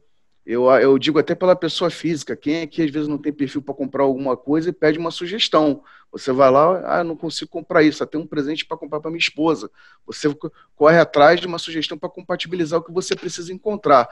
Eu, 0.46 0.70
eu 0.70 0.96
digo 0.96 1.18
até 1.18 1.34
pela 1.34 1.56
pessoa 1.56 1.90
física, 1.90 2.36
quem 2.36 2.62
aqui 2.62 2.80
às 2.80 2.90
vezes 2.90 3.08
não 3.08 3.18
tem 3.18 3.32
perfil 3.32 3.60
para 3.60 3.74
comprar 3.74 4.04
alguma 4.04 4.36
coisa 4.36 4.70
e 4.70 4.72
pede 4.72 4.96
uma 4.96 5.10
sugestão. 5.10 5.82
Você 6.12 6.30
vai 6.30 6.48
lá, 6.52 7.00
ah, 7.00 7.02
não 7.02 7.16
consigo 7.16 7.50
comprar 7.50 7.82
isso, 7.82 8.06
tem 8.06 8.20
um 8.20 8.26
presente 8.26 8.64
para 8.64 8.76
comprar 8.76 9.00
para 9.00 9.10
minha 9.10 9.18
esposa. 9.18 9.68
Você 10.06 10.32
corre 10.76 11.00
atrás 11.00 11.40
de 11.40 11.48
uma 11.48 11.58
sugestão 11.58 11.98
para 11.98 12.08
compatibilizar 12.08 12.78
o 12.78 12.82
que 12.82 12.92
você 12.92 13.16
precisa 13.16 13.52
encontrar. 13.52 14.08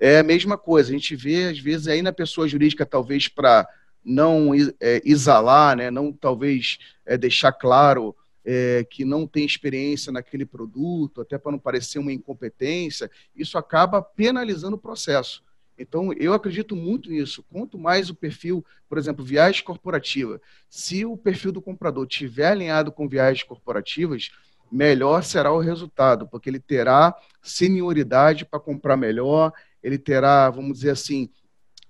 É 0.00 0.20
a 0.20 0.22
mesma 0.22 0.56
coisa, 0.56 0.88
a 0.88 0.92
gente 0.94 1.14
vê, 1.14 1.50
às 1.50 1.58
vezes, 1.58 1.86
aí 1.86 2.00
na 2.00 2.14
pessoa 2.14 2.48
jurídica, 2.48 2.86
talvez 2.86 3.28
para 3.28 3.68
não 4.02 4.54
é, 4.80 5.02
exalar, 5.04 5.76
né, 5.76 5.90
não 5.90 6.14
talvez 6.14 6.78
é, 7.04 7.18
deixar 7.18 7.52
claro 7.52 8.16
é, 8.42 8.86
que 8.88 9.04
não 9.04 9.26
tem 9.26 9.44
experiência 9.44 10.10
naquele 10.10 10.46
produto, 10.46 11.20
até 11.20 11.36
para 11.36 11.52
não 11.52 11.58
parecer 11.58 11.98
uma 11.98 12.12
incompetência, 12.12 13.10
isso 13.36 13.58
acaba 13.58 14.00
penalizando 14.00 14.76
o 14.76 14.80
processo. 14.80 15.43
Então, 15.78 16.12
eu 16.12 16.32
acredito 16.32 16.76
muito 16.76 17.10
nisso. 17.10 17.44
Quanto 17.50 17.78
mais 17.78 18.08
o 18.08 18.14
perfil, 18.14 18.64
por 18.88 18.96
exemplo, 18.96 19.24
viagem 19.24 19.64
corporativa, 19.64 20.40
se 20.68 21.04
o 21.04 21.16
perfil 21.16 21.52
do 21.52 21.60
comprador 21.60 22.06
tiver 22.06 22.52
alinhado 22.52 22.92
com 22.92 23.08
viagens 23.08 23.42
corporativas, 23.42 24.30
melhor 24.70 25.22
será 25.22 25.52
o 25.52 25.58
resultado, 25.58 26.28
porque 26.28 26.48
ele 26.48 26.60
terá 26.60 27.14
senioridade 27.42 28.44
para 28.44 28.60
comprar 28.60 28.96
melhor, 28.96 29.52
ele 29.82 29.98
terá, 29.98 30.48
vamos 30.50 30.78
dizer 30.78 30.90
assim, 30.90 31.28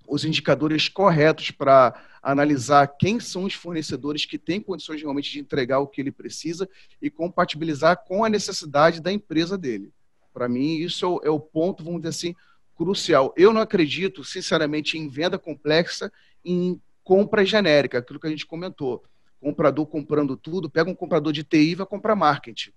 os 0.07 0.25
indicadores 0.25 0.87
corretos 0.87 1.51
para 1.51 1.93
analisar 2.21 2.87
quem 2.87 3.19
são 3.19 3.43
os 3.43 3.53
fornecedores 3.53 4.25
que 4.25 4.37
têm 4.37 4.59
condições 4.59 5.01
realmente 5.01 5.31
de 5.31 5.39
entregar 5.39 5.79
o 5.79 5.87
que 5.87 6.01
ele 6.01 6.11
precisa 6.11 6.67
e 7.01 7.09
compatibilizar 7.09 8.03
com 8.03 8.23
a 8.23 8.29
necessidade 8.29 8.99
da 8.99 9.11
empresa 9.11 9.57
dele. 9.57 9.91
Para 10.33 10.49
mim, 10.49 10.75
isso 10.75 11.21
é 11.23 11.29
o 11.29 11.39
ponto, 11.39 11.83
vamos 11.83 12.01
dizer 12.01 12.09
assim, 12.09 12.35
crucial. 12.75 13.33
Eu 13.37 13.53
não 13.53 13.61
acredito, 13.61 14.23
sinceramente, 14.23 14.97
em 14.97 15.07
venda 15.07 15.39
complexa, 15.39 16.11
em 16.43 16.79
compra 17.03 17.45
genérica, 17.45 17.99
aquilo 17.99 18.19
que 18.19 18.27
a 18.27 18.29
gente 18.29 18.45
comentou. 18.45 19.03
Comprador 19.39 19.85
comprando 19.85 20.35
tudo, 20.35 20.69
pega 20.69 20.89
um 20.89 20.95
comprador 20.95 21.31
de 21.31 21.43
TI 21.43 21.71
e 21.71 21.75
vai 21.75 21.85
comprar 21.85 22.15
marketing. 22.15 22.71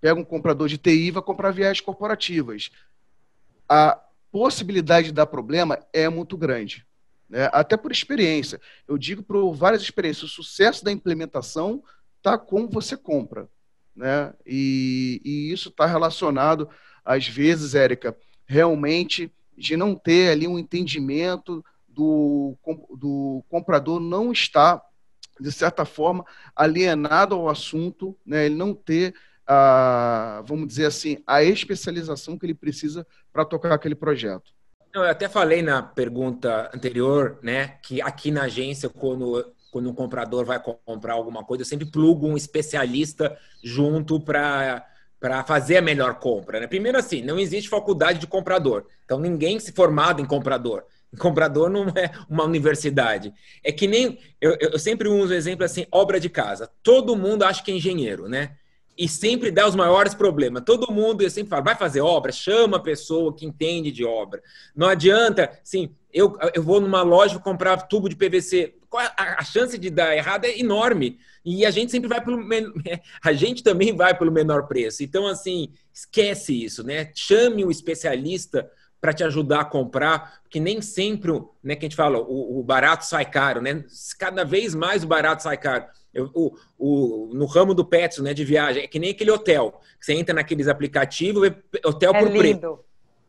Pega 0.00 0.20
um 0.20 0.24
comprador 0.24 0.68
de 0.68 0.78
TI 0.78 1.06
e 1.06 1.10
vai 1.10 1.22
comprar 1.22 1.50
viagens 1.50 1.80
corporativas. 1.80 2.70
A 3.68 4.00
possibilidade 4.30 5.08
de 5.08 5.12
dar 5.12 5.26
problema 5.26 5.78
é 5.92 6.08
muito 6.08 6.36
grande. 6.36 6.86
Né? 7.28 7.48
Até 7.52 7.76
por 7.76 7.92
experiência. 7.92 8.60
Eu 8.86 8.98
digo 8.98 9.22
por 9.22 9.52
várias 9.52 9.82
experiências, 9.82 10.30
o 10.30 10.34
sucesso 10.34 10.84
da 10.84 10.92
implementação 10.92 11.82
está 12.16 12.38
como 12.38 12.68
você 12.68 12.96
compra. 12.96 13.48
Né? 13.94 14.32
E, 14.46 15.20
e 15.24 15.52
isso 15.52 15.68
está 15.68 15.86
relacionado, 15.86 16.68
às 17.04 17.26
vezes, 17.26 17.74
Érica, 17.74 18.16
realmente 18.46 19.32
de 19.58 19.76
não 19.76 19.94
ter 19.94 20.30
ali 20.30 20.46
um 20.46 20.58
entendimento 20.58 21.64
do, 21.88 22.56
do 22.96 23.44
comprador 23.48 23.98
não 24.00 24.30
estar, 24.30 24.80
de 25.40 25.50
certa 25.50 25.84
forma, 25.84 26.24
alienado 26.54 27.34
ao 27.34 27.48
assunto, 27.48 28.16
né? 28.24 28.46
ele 28.46 28.54
não 28.54 28.72
ter, 28.72 29.14
a, 29.46 30.42
vamos 30.46 30.68
dizer 30.68 30.86
assim, 30.86 31.18
a 31.26 31.42
especialização 31.42 32.38
que 32.38 32.46
ele 32.46 32.54
precisa 32.54 33.06
para 33.32 33.44
tocar 33.44 33.72
aquele 33.74 33.94
projeto. 33.94 34.52
Eu 34.94 35.02
até 35.02 35.28
falei 35.28 35.60
na 35.60 35.82
pergunta 35.82 36.70
anterior, 36.74 37.38
né, 37.42 37.78
que 37.82 38.00
aqui 38.00 38.30
na 38.30 38.44
agência, 38.44 38.88
quando, 38.88 39.44
quando 39.70 39.90
um 39.90 39.94
comprador 39.94 40.46
vai 40.46 40.60
comprar 40.84 41.12
alguma 41.12 41.44
coisa, 41.44 41.62
eu 41.62 41.66
sempre 41.66 41.90
plugo 41.90 42.26
um 42.26 42.36
especialista 42.36 43.36
junto 43.62 44.18
para 44.18 44.86
para 45.20 45.42
fazer 45.44 45.78
a 45.78 45.82
melhor 45.82 46.14
compra. 46.14 46.60
Né? 46.60 46.66
Primeiro, 46.66 46.98
assim, 46.98 47.22
não 47.22 47.38
existe 47.38 47.68
faculdade 47.68 48.18
de 48.18 48.26
comprador. 48.26 48.86
Então, 49.04 49.18
ninguém 49.18 49.58
se 49.58 49.72
formado 49.72 50.22
em 50.22 50.24
comprador. 50.24 50.84
Comprador 51.18 51.70
não 51.70 51.84
é 51.88 52.12
uma 52.28 52.44
universidade. 52.44 53.32
É 53.64 53.72
que 53.72 53.86
nem. 53.86 54.18
Eu, 54.40 54.56
eu 54.60 54.78
sempre 54.78 55.08
uso 55.08 55.32
o 55.32 55.36
exemplo 55.36 55.64
assim: 55.64 55.86
obra 55.90 56.20
de 56.20 56.28
casa. 56.28 56.70
Todo 56.82 57.16
mundo 57.16 57.44
acha 57.44 57.62
que 57.62 57.70
é 57.70 57.74
engenheiro, 57.74 58.28
né? 58.28 58.56
E 58.96 59.08
sempre 59.08 59.50
dá 59.50 59.66
os 59.66 59.76
maiores 59.76 60.12
problemas. 60.12 60.64
Todo 60.66 60.92
mundo, 60.92 61.22
eu 61.22 61.30
sempre 61.30 61.50
falo, 61.50 61.64
vai 61.64 61.76
fazer 61.76 62.00
obra, 62.00 62.32
chama 62.32 62.78
a 62.78 62.80
pessoa 62.80 63.32
que 63.32 63.46
entende 63.46 63.92
de 63.92 64.04
obra. 64.04 64.42
Não 64.74 64.88
adianta, 64.88 65.50
assim, 65.62 65.94
eu, 66.12 66.36
eu 66.52 66.62
vou 66.62 66.80
numa 66.80 67.02
loja 67.02 67.38
comprar 67.38 67.76
tubo 67.82 68.08
de 68.08 68.16
PVC. 68.16 68.74
A, 68.92 69.40
a 69.40 69.44
chance 69.44 69.78
de 69.78 69.88
dar 69.88 70.16
errado 70.16 70.46
é 70.46 70.58
enorme. 70.58 71.18
E 71.50 71.64
a 71.64 71.70
gente 71.70 71.90
sempre 71.90 72.10
vai 72.10 72.22
pelo 72.22 72.44
a 73.24 73.32
gente 73.32 73.62
também 73.62 73.96
vai 73.96 74.16
pelo 74.16 74.30
menor 74.30 74.66
preço. 74.66 75.02
Então 75.02 75.26
assim, 75.26 75.72
esquece 75.92 76.62
isso, 76.62 76.84
né? 76.84 77.10
Chame 77.14 77.64
o 77.64 77.70
especialista 77.70 78.70
para 79.00 79.14
te 79.14 79.24
ajudar 79.24 79.60
a 79.60 79.64
comprar, 79.64 80.42
porque 80.42 80.60
nem 80.60 80.82
sempre, 80.82 81.32
né, 81.62 81.74
que 81.74 81.86
a 81.86 81.88
gente 81.88 81.96
fala, 81.96 82.18
o, 82.18 82.58
o, 82.58 82.62
barato 82.64 83.06
sai 83.06 83.24
caro, 83.24 83.62
né? 83.62 83.82
Cada 84.18 84.44
vez 84.44 84.74
mais 84.74 85.04
o 85.04 85.06
barato 85.06 85.42
sai 85.42 85.56
caro. 85.56 85.84
Eu, 86.12 86.30
o, 86.34 86.56
o, 86.76 87.30
no 87.32 87.46
ramo 87.46 87.74
do 87.74 87.84
Pets, 87.84 88.18
né, 88.18 88.34
de 88.34 88.44
viagem, 88.44 88.82
é 88.82 88.88
que 88.88 88.98
nem 88.98 89.10
aquele 89.10 89.30
hotel. 89.30 89.80
Você 90.00 90.12
entra 90.12 90.34
naqueles 90.34 90.68
aplicativos, 90.68 91.50
hotel 91.84 92.12
é 92.12 92.18
por 92.18 92.30
lindo. 92.30 92.38
preço. 92.38 92.84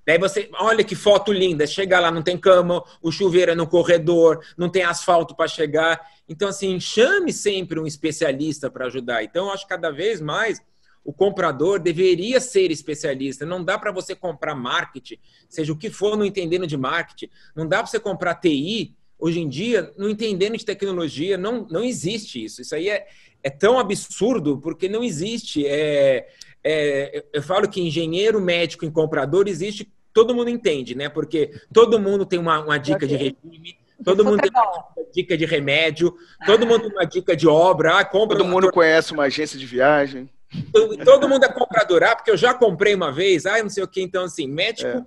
Daí 0.09 0.17
você, 0.17 0.49
olha 0.53 0.83
que 0.83 0.95
foto 0.95 1.31
linda, 1.31 1.67
chega 1.67 1.99
lá, 1.99 2.09
não 2.09 2.23
tem 2.23 2.35
cama, 2.35 2.83
o 2.99 3.11
chuveiro 3.11 3.51
é 3.51 3.55
no 3.55 3.67
corredor, 3.67 4.43
não 4.57 4.67
tem 4.67 4.81
asfalto 4.81 5.35
para 5.35 5.47
chegar. 5.47 6.01
Então, 6.27 6.49
assim, 6.49 6.79
chame 6.79 7.31
sempre 7.31 7.79
um 7.79 7.85
especialista 7.85 8.71
para 8.71 8.87
ajudar. 8.87 9.23
Então, 9.23 9.51
acho 9.51 9.65
que 9.65 9.69
cada 9.69 9.91
vez 9.91 10.19
mais 10.19 10.59
o 11.05 11.13
comprador 11.13 11.77
deveria 11.77 12.39
ser 12.39 12.71
especialista. 12.71 13.45
Não 13.45 13.63
dá 13.63 13.77
para 13.77 13.91
você 13.91 14.15
comprar 14.15 14.55
marketing, 14.55 15.19
seja 15.47 15.71
o 15.71 15.77
que 15.77 15.91
for, 15.91 16.17
não 16.17 16.25
entendendo 16.25 16.65
de 16.65 16.75
marketing. 16.75 17.29
Não 17.55 17.67
dá 17.67 17.77
para 17.77 17.85
você 17.85 17.99
comprar 17.99 18.33
TI, 18.33 18.95
hoje 19.19 19.39
em 19.39 19.47
dia, 19.47 19.93
não 19.95 20.09
entendendo 20.09 20.57
de 20.57 20.65
tecnologia. 20.65 21.37
Não, 21.37 21.67
não 21.69 21.83
existe 21.83 22.43
isso. 22.43 22.63
Isso 22.63 22.73
aí 22.73 22.89
é, 22.89 23.05
é 23.43 23.49
tão 23.51 23.77
absurdo, 23.77 24.57
porque 24.57 24.89
não 24.89 25.03
existe. 25.03 25.67
É, 25.67 26.27
é, 26.63 27.25
eu 27.31 27.43
falo 27.43 27.69
que 27.69 27.79
engenheiro, 27.79 28.41
médico 28.41 28.85
e 28.85 28.91
comprador 28.91 29.47
existe, 29.47 29.87
todo 30.19 30.35
mundo 30.35 30.49
entende, 30.49 30.95
né? 30.95 31.07
Porque 31.07 31.51
todo 31.71 31.97
mundo 31.97 32.25
tem 32.25 32.37
uma, 32.37 32.59
uma 32.59 32.77
dica 32.77 33.05
okay. 33.05 33.07
de 33.07 33.15
regime 33.15 33.79
Todo 34.03 34.23
mundo 34.23 34.41
tem 34.41 34.49
uma 34.49 34.85
dica 35.13 35.37
de 35.37 35.45
remédio, 35.45 36.15
todo 36.45 36.65
mundo 36.65 36.83
tem 36.83 36.91
uma 36.91 37.05
dica 37.05 37.35
de 37.35 37.47
obra. 37.47 37.99
Ah, 37.99 38.05
compra 38.05 38.37
todo 38.37 38.47
mundo 38.47 38.71
conhece 38.71 39.11
uma 39.13 39.23
agência 39.23 39.59
de 39.59 39.65
viagem. 39.65 40.29
Todo, 40.71 40.97
todo 41.03 41.29
mundo 41.29 41.43
é 41.43 41.51
comprador, 41.51 42.03
ah, 42.03 42.15
porque 42.15 42.31
eu 42.31 42.37
já 42.37 42.53
comprei 42.53 42.95
uma 42.95 43.11
vez, 43.11 43.45
ah, 43.45 43.61
não 43.61 43.69
sei 43.69 43.83
o 43.83 43.87
que. 43.87 44.01
Então, 44.01 44.23
assim, 44.23 44.47
médico, 44.47 44.89
é. 44.89 45.05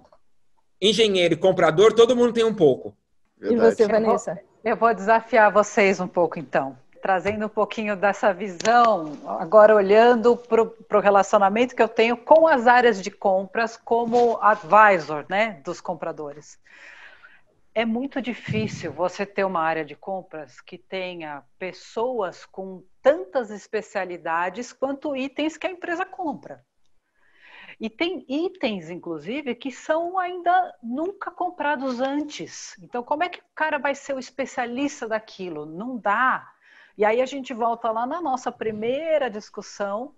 engenheiro 0.80 1.34
e 1.34 1.36
comprador, 1.36 1.94
todo 1.94 2.14
mundo 2.14 2.32
tem 2.32 2.44
um 2.44 2.54
pouco. 2.54 2.94
Verdade. 3.38 3.72
E 3.72 3.74
você, 3.74 3.88
Vanessa? 3.88 4.30
Eu 4.30 4.36
vou, 4.36 4.72
eu 4.72 4.76
vou 4.76 4.94
desafiar 4.94 5.50
vocês 5.50 5.98
um 5.98 6.06
pouco, 6.06 6.38
então 6.38 6.76
trazendo 7.02 7.46
um 7.46 7.48
pouquinho 7.48 7.96
dessa 7.96 8.32
visão, 8.32 9.18
agora 9.26 9.74
olhando 9.74 10.36
para 10.36 10.62
o 10.62 11.00
relacionamento 11.00 11.74
que 11.74 11.82
eu 11.82 11.88
tenho 11.88 12.16
com 12.16 12.46
as 12.46 12.66
áreas 12.66 13.02
de 13.02 13.10
compras 13.10 13.76
como 13.76 14.38
advisor 14.40 15.26
né, 15.28 15.60
dos 15.64 15.80
compradores 15.80 16.58
é 17.74 17.84
muito 17.84 18.20
difícil 18.20 18.92
você 18.92 19.24
ter 19.24 19.44
uma 19.44 19.60
área 19.60 19.84
de 19.84 19.96
compras 19.96 20.60
que 20.60 20.76
tenha 20.76 21.42
pessoas 21.58 22.44
com 22.44 22.84
tantas 23.00 23.50
especialidades 23.50 24.72
quanto 24.72 25.16
itens 25.16 25.56
que 25.56 25.66
a 25.66 25.70
empresa 25.70 26.04
compra. 26.04 26.64
E 27.80 27.88
tem 27.88 28.24
itens, 28.28 28.90
inclusive, 28.90 29.54
que 29.54 29.70
são 29.70 30.18
ainda 30.18 30.76
nunca 30.82 31.30
comprados 31.30 32.00
antes. 32.00 32.76
Então, 32.80 33.02
como 33.02 33.24
é 33.24 33.28
que 33.28 33.40
o 33.40 33.54
cara 33.54 33.78
vai 33.78 33.94
ser 33.94 34.14
o 34.14 34.18
especialista 34.18 35.08
daquilo? 35.08 35.64
Não 35.64 35.96
dá. 35.96 36.51
E 36.96 37.04
aí 37.04 37.20
a 37.20 37.26
gente 37.26 37.54
volta 37.54 37.90
lá 37.90 38.06
na 38.06 38.20
nossa 38.20 38.52
primeira 38.52 39.30
discussão 39.30 40.14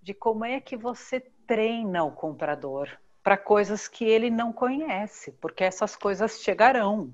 de 0.00 0.14
como 0.14 0.44
é 0.44 0.60
que 0.60 0.76
você 0.76 1.20
treina 1.46 2.04
o 2.04 2.12
comprador 2.12 2.88
para 3.22 3.36
coisas 3.36 3.86
que 3.86 4.04
ele 4.04 4.30
não 4.30 4.52
conhece, 4.52 5.32
porque 5.32 5.62
essas 5.62 5.94
coisas 5.96 6.40
chegarão. 6.40 7.12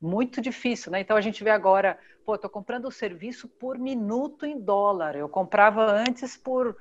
Muito 0.00 0.40
difícil, 0.40 0.92
né? 0.92 1.00
Então 1.00 1.16
a 1.16 1.20
gente 1.20 1.42
vê 1.42 1.50
agora, 1.50 1.98
pô, 2.24 2.36
estou 2.36 2.48
comprando 2.48 2.86
o 2.86 2.92
serviço 2.92 3.48
por 3.48 3.76
minuto 3.78 4.46
em 4.46 4.60
dólar. 4.60 5.16
Eu 5.16 5.28
comprava 5.28 5.84
antes 5.90 6.36
por 6.36 6.76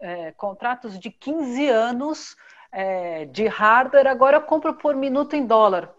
é, 0.00 0.32
contratos 0.32 0.98
de 0.98 1.10
15 1.10 1.68
anos 1.68 2.36
é, 2.70 3.24
de 3.24 3.46
hardware, 3.46 4.06
agora 4.06 4.36
eu 4.36 4.42
compro 4.42 4.74
por 4.74 4.94
minuto 4.94 5.34
em 5.34 5.46
dólar. 5.46 5.95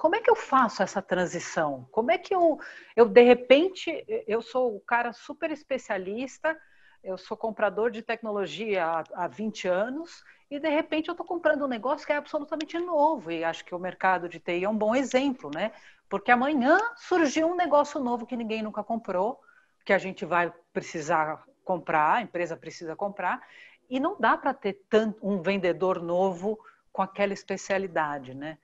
Como 0.00 0.16
é 0.16 0.20
que 0.22 0.30
eu 0.30 0.34
faço 0.34 0.82
essa 0.82 1.02
transição? 1.02 1.86
Como 1.92 2.10
é 2.10 2.16
que 2.16 2.34
eu, 2.34 2.58
eu 2.96 3.06
de 3.06 3.20
repente, 3.20 4.02
eu 4.26 4.40
sou 4.40 4.74
o 4.74 4.80
cara 4.80 5.12
super 5.12 5.50
especialista, 5.50 6.58
eu 7.04 7.18
sou 7.18 7.36
comprador 7.36 7.90
de 7.90 8.00
tecnologia 8.00 8.82
há, 8.82 9.04
há 9.12 9.28
20 9.28 9.68
anos 9.68 10.24
e 10.50 10.58
de 10.58 10.70
repente 10.70 11.08
eu 11.08 11.12
estou 11.12 11.26
comprando 11.26 11.66
um 11.66 11.68
negócio 11.68 12.06
que 12.06 12.14
é 12.14 12.16
absolutamente 12.16 12.78
novo 12.78 13.30
e 13.30 13.44
acho 13.44 13.62
que 13.62 13.74
o 13.74 13.78
mercado 13.78 14.26
de 14.26 14.40
TI 14.40 14.64
é 14.64 14.68
um 14.70 14.74
bom 14.74 14.94
exemplo, 14.94 15.50
né? 15.54 15.70
Porque 16.08 16.30
amanhã 16.30 16.78
surgiu 16.96 17.48
um 17.48 17.54
negócio 17.54 18.00
novo 18.00 18.24
que 18.24 18.38
ninguém 18.38 18.62
nunca 18.62 18.82
comprou, 18.82 19.38
que 19.84 19.92
a 19.92 19.98
gente 19.98 20.24
vai 20.24 20.50
precisar 20.72 21.44
comprar, 21.62 22.14
a 22.14 22.22
empresa 22.22 22.56
precisa 22.56 22.96
comprar 22.96 23.46
e 23.90 24.00
não 24.00 24.18
dá 24.18 24.34
para 24.38 24.54
ter 24.54 24.82
tanto 24.88 25.18
um 25.22 25.42
vendedor 25.42 26.00
novo 26.00 26.58
com 26.90 27.02
aquela 27.02 27.34
especialidade, 27.34 28.32
né? 28.32 28.56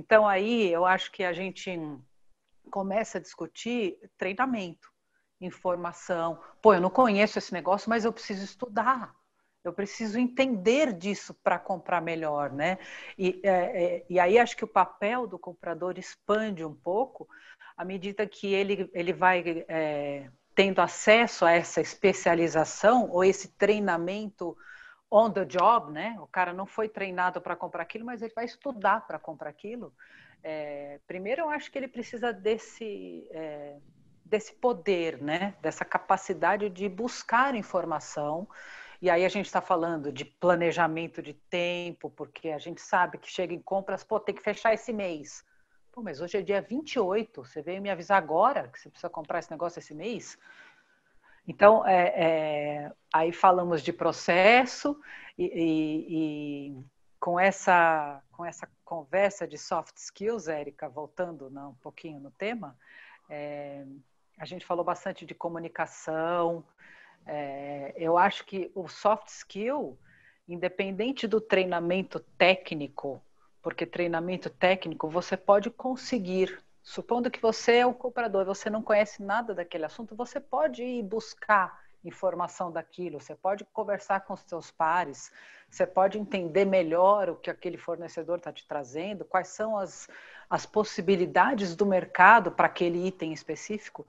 Então 0.00 0.26
aí 0.26 0.72
eu 0.72 0.86
acho 0.86 1.12
que 1.12 1.22
a 1.22 1.32
gente 1.34 1.78
começa 2.70 3.18
a 3.18 3.20
discutir 3.20 3.98
treinamento 4.16 4.88
informação. 5.38 6.40
Pô, 6.62 6.72
eu 6.72 6.80
não 6.80 6.88
conheço 6.88 7.38
esse 7.38 7.52
negócio, 7.52 7.90
mas 7.90 8.06
eu 8.06 8.12
preciso 8.12 8.42
estudar. 8.42 9.14
Eu 9.62 9.74
preciso 9.74 10.18
entender 10.18 10.94
disso 10.94 11.34
para 11.42 11.58
comprar 11.58 12.00
melhor, 12.00 12.50
né? 12.50 12.78
E, 13.18 13.40
é, 13.42 13.50
é, 13.50 14.06
e 14.08 14.18
aí 14.18 14.38
acho 14.38 14.56
que 14.56 14.64
o 14.64 14.68
papel 14.68 15.26
do 15.26 15.38
comprador 15.38 15.98
expande 15.98 16.64
um 16.64 16.74
pouco 16.74 17.28
à 17.76 17.84
medida 17.84 18.26
que 18.26 18.54
ele, 18.54 18.90
ele 18.94 19.12
vai 19.12 19.64
é, 19.68 20.30
tendo 20.54 20.80
acesso 20.80 21.44
a 21.44 21.52
essa 21.52 21.82
especialização 21.82 23.10
ou 23.10 23.22
esse 23.22 23.48
treinamento 23.48 24.56
on 25.10 25.30
the 25.30 25.44
job, 25.44 25.90
né? 25.92 26.16
O 26.20 26.26
cara 26.26 26.52
não 26.52 26.66
foi 26.66 26.88
treinado 26.88 27.40
para 27.40 27.56
comprar 27.56 27.82
aquilo, 27.82 28.04
mas 28.04 28.22
ele 28.22 28.32
vai 28.34 28.44
estudar 28.44 29.06
para 29.06 29.18
comprar 29.18 29.50
aquilo. 29.50 29.92
É, 30.42 31.00
primeiro, 31.06 31.42
eu 31.42 31.50
acho 31.50 31.70
que 31.70 31.78
ele 31.78 31.88
precisa 31.88 32.32
desse 32.32 33.26
é, 33.32 33.76
desse 34.24 34.54
poder, 34.54 35.20
né? 35.20 35.54
Dessa 35.60 35.84
capacidade 35.84 36.70
de 36.70 36.88
buscar 36.88 37.54
informação. 37.54 38.48
E 39.02 39.10
aí 39.10 39.24
a 39.24 39.28
gente 39.28 39.46
está 39.46 39.60
falando 39.60 40.12
de 40.12 40.24
planejamento 40.24 41.20
de 41.20 41.34
tempo, 41.34 42.10
porque 42.10 42.50
a 42.50 42.58
gente 42.58 42.80
sabe 42.80 43.18
que 43.18 43.28
chega 43.28 43.52
em 43.52 43.60
compras, 43.60 44.04
pô, 44.04 44.20
tem 44.20 44.34
que 44.34 44.42
fechar 44.42 44.72
esse 44.72 44.92
mês. 44.92 45.42
Pô, 45.90 46.02
mas 46.02 46.20
hoje 46.20 46.36
é 46.38 46.42
dia 46.42 46.62
28, 46.62 47.44
você 47.44 47.60
veio 47.60 47.82
me 47.82 47.90
avisar 47.90 48.18
agora 48.18 48.68
que 48.68 48.78
você 48.78 48.88
precisa 48.88 49.10
comprar 49.10 49.40
esse 49.40 49.50
negócio 49.50 49.80
esse 49.80 49.94
mês? 49.94 50.38
Então, 51.46 51.86
é, 51.86 52.08
é, 52.16 52.92
aí 53.12 53.32
falamos 53.32 53.82
de 53.82 53.92
processo 53.92 55.00
e, 55.36 55.44
e, 55.44 56.06
e, 56.08 56.84
com, 57.18 57.38
essa, 57.38 58.22
com 58.32 58.44
essa 58.44 58.68
conversa 58.84 59.46
de 59.46 59.58
soft 59.58 59.96
skills, 59.96 60.48
Érica, 60.48 60.88
voltando 60.88 61.50
né, 61.50 61.62
um 61.62 61.74
pouquinho 61.74 62.20
no 62.20 62.30
tema, 62.30 62.76
é, 63.28 63.84
a 64.38 64.44
gente 64.44 64.64
falou 64.64 64.84
bastante 64.84 65.24
de 65.24 65.34
comunicação. 65.34 66.64
É, 67.26 67.94
eu 67.96 68.16
acho 68.16 68.44
que 68.44 68.70
o 68.74 68.88
soft 68.88 69.28
skill, 69.28 69.98
independente 70.48 71.26
do 71.26 71.40
treinamento 71.40 72.20
técnico, 72.38 73.22
porque 73.62 73.84
treinamento 73.84 74.48
técnico 74.48 75.08
você 75.08 75.36
pode 75.36 75.70
conseguir 75.70 76.58
Supondo 76.90 77.30
que 77.30 77.40
você 77.40 77.76
é 77.76 77.86
o 77.86 77.94
comprador, 77.94 78.44
você 78.44 78.68
não 78.68 78.82
conhece 78.82 79.22
nada 79.22 79.54
daquele 79.54 79.84
assunto, 79.84 80.16
você 80.16 80.40
pode 80.40 80.82
ir 80.82 81.04
buscar 81.04 81.84
informação 82.02 82.72
daquilo, 82.72 83.20
você 83.20 83.32
pode 83.32 83.64
conversar 83.66 84.22
com 84.22 84.34
os 84.34 84.40
seus 84.40 84.72
pares, 84.72 85.30
você 85.70 85.86
pode 85.86 86.18
entender 86.18 86.64
melhor 86.64 87.30
o 87.30 87.36
que 87.36 87.48
aquele 87.48 87.78
fornecedor 87.78 88.38
está 88.38 88.52
te 88.52 88.66
trazendo, 88.66 89.24
quais 89.24 89.46
são 89.46 89.78
as, 89.78 90.08
as 90.50 90.66
possibilidades 90.66 91.76
do 91.76 91.86
mercado 91.86 92.50
para 92.50 92.66
aquele 92.66 93.06
item 93.06 93.32
específico. 93.32 94.04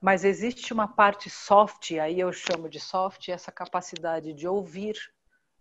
Mas 0.00 0.22
existe 0.22 0.72
uma 0.72 0.86
parte 0.86 1.28
soft, 1.28 1.94
aí 1.94 2.20
eu 2.20 2.32
chamo 2.32 2.68
de 2.68 2.78
soft, 2.78 3.28
essa 3.28 3.50
capacidade 3.50 4.32
de 4.32 4.46
ouvir, 4.46 4.94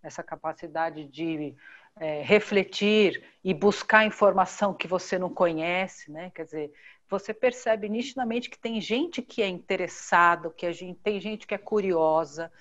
essa 0.03 0.21
capacidade 0.21 1.05
de 1.05 1.55
é, 1.95 2.21
refletir 2.21 3.23
e 3.43 3.53
buscar 3.53 4.05
informação 4.05 4.73
que 4.73 4.87
você 4.87 5.17
não 5.17 5.29
conhece, 5.29 6.11
né? 6.11 6.31
Quer 6.35 6.45
dizer, 6.45 6.73
você 7.09 7.33
percebe 7.33 7.87
nitidamente 7.87 8.49
que 8.49 8.57
tem 8.57 8.81
gente 8.81 9.21
que 9.21 9.41
é 9.41 9.47
interessado, 9.47 10.51
que 10.51 10.65
a 10.65 10.71
gente, 10.71 10.99
tem 10.99 11.19
gente 11.19 11.47
que 11.47 11.53
é 11.53 11.57
curiosa, 11.57 12.51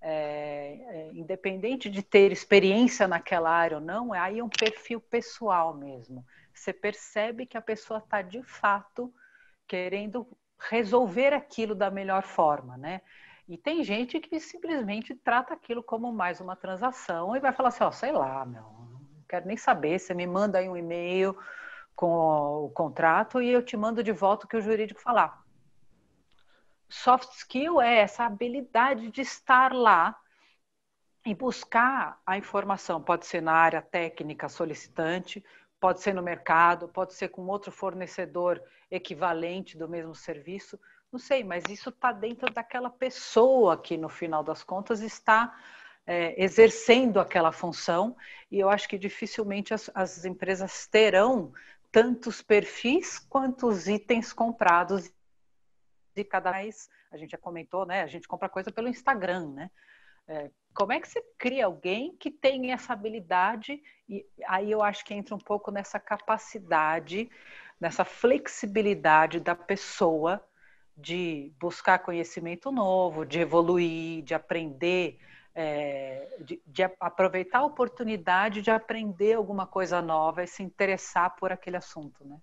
é, 0.00 0.78
é, 0.88 1.10
independente 1.12 1.90
de 1.90 2.02
ter 2.02 2.32
experiência 2.32 3.08
naquela 3.08 3.50
área 3.50 3.78
ou 3.78 3.82
não, 3.82 4.12
aí 4.12 4.38
é 4.38 4.44
um 4.44 4.48
perfil 4.48 5.00
pessoal 5.00 5.74
mesmo. 5.74 6.24
Você 6.54 6.72
percebe 6.72 7.46
que 7.46 7.56
a 7.56 7.62
pessoa 7.62 7.98
está 7.98 8.22
de 8.22 8.42
fato 8.42 9.12
querendo 9.66 10.26
resolver 10.58 11.32
aquilo 11.32 11.74
da 11.74 11.90
melhor 11.90 12.22
forma, 12.22 12.76
né? 12.76 13.00
E 13.48 13.56
tem 13.56 13.82
gente 13.82 14.20
que 14.20 14.38
simplesmente 14.38 15.14
trata 15.14 15.54
aquilo 15.54 15.82
como 15.82 16.12
mais 16.12 16.38
uma 16.38 16.54
transação 16.54 17.34
e 17.34 17.40
vai 17.40 17.50
falar 17.50 17.70
assim, 17.70 17.82
ó, 17.82 17.88
oh, 17.88 17.92
sei 17.92 18.12
lá, 18.12 18.44
meu, 18.44 18.62
não 18.62 19.24
quero 19.26 19.46
nem 19.46 19.56
saber, 19.56 19.98
você 19.98 20.12
me 20.12 20.26
manda 20.26 20.58
aí 20.58 20.68
um 20.68 20.76
e-mail 20.76 21.34
com 21.96 22.66
o 22.66 22.70
contrato 22.70 23.40
e 23.40 23.48
eu 23.48 23.62
te 23.62 23.74
mando 23.74 24.02
de 24.02 24.12
volta 24.12 24.44
o 24.44 24.48
que 24.48 24.56
o 24.56 24.60
jurídico 24.60 25.00
falar. 25.00 25.42
Soft 26.90 27.32
skill 27.32 27.80
é 27.80 28.00
essa 28.00 28.24
habilidade 28.24 29.10
de 29.10 29.22
estar 29.22 29.72
lá 29.72 30.14
e 31.24 31.34
buscar 31.34 32.20
a 32.26 32.36
informação. 32.36 33.02
Pode 33.02 33.26
ser 33.26 33.40
na 33.40 33.52
área 33.52 33.80
técnica 33.80 34.48
solicitante, 34.48 35.42
pode 35.80 36.00
ser 36.00 36.14
no 36.14 36.22
mercado, 36.22 36.86
pode 36.88 37.14
ser 37.14 37.28
com 37.28 37.46
outro 37.46 37.72
fornecedor 37.72 38.62
equivalente 38.90 39.76
do 39.76 39.88
mesmo 39.88 40.14
serviço, 40.14 40.78
não 41.10 41.18
sei, 41.18 41.42
mas 41.42 41.64
isso 41.68 41.88
está 41.88 42.12
dentro 42.12 42.52
daquela 42.52 42.90
pessoa 42.90 43.80
que, 43.80 43.96
no 43.96 44.08
final 44.08 44.42
das 44.42 44.62
contas, 44.62 45.00
está 45.00 45.58
é, 46.06 46.42
exercendo 46.42 47.18
aquela 47.20 47.52
função, 47.52 48.16
e 48.50 48.58
eu 48.58 48.68
acho 48.68 48.88
que 48.88 48.98
dificilmente 48.98 49.72
as, 49.74 49.90
as 49.94 50.24
empresas 50.24 50.86
terão 50.86 51.52
tantos 51.90 52.42
perfis 52.42 53.18
quanto 53.18 53.66
os 53.66 53.88
itens 53.88 54.32
comprados 54.32 55.10
de 56.14 56.24
cada 56.24 56.52
vez. 56.52 56.88
A 57.10 57.16
gente 57.16 57.30
já 57.30 57.38
comentou, 57.38 57.86
né? 57.86 58.02
A 58.02 58.06
gente 58.06 58.28
compra 58.28 58.48
coisa 58.48 58.70
pelo 58.70 58.88
Instagram, 58.88 59.48
né? 59.50 59.70
É, 60.26 60.50
como 60.74 60.92
é 60.92 61.00
que 61.00 61.08
você 61.08 61.22
cria 61.38 61.64
alguém 61.64 62.14
que 62.16 62.30
tem 62.30 62.70
essa 62.70 62.92
habilidade? 62.92 63.82
E 64.06 64.26
aí 64.46 64.70
eu 64.70 64.82
acho 64.82 65.04
que 65.04 65.14
entra 65.14 65.34
um 65.34 65.38
pouco 65.38 65.70
nessa 65.70 65.98
capacidade, 65.98 67.30
nessa 67.80 68.04
flexibilidade 68.04 69.40
da 69.40 69.54
pessoa 69.54 70.44
de 70.98 71.52
buscar 71.60 72.00
conhecimento 72.00 72.72
novo, 72.72 73.24
de 73.24 73.38
evoluir, 73.38 74.22
de 74.24 74.34
aprender, 74.34 75.18
é, 75.54 76.28
de, 76.40 76.60
de, 76.66 76.82
aproveitar 77.00 77.60
a 77.60 77.64
oportunidade 77.64 78.60
de 78.60 78.70
aprender 78.70 79.34
alguma 79.34 79.66
coisa 79.66 80.02
nova 80.02 80.42
e 80.42 80.46
se 80.46 80.62
interessar 80.62 81.36
por 81.36 81.52
aquele 81.52 81.76
assunto, 81.76 82.24
né? 82.24 82.36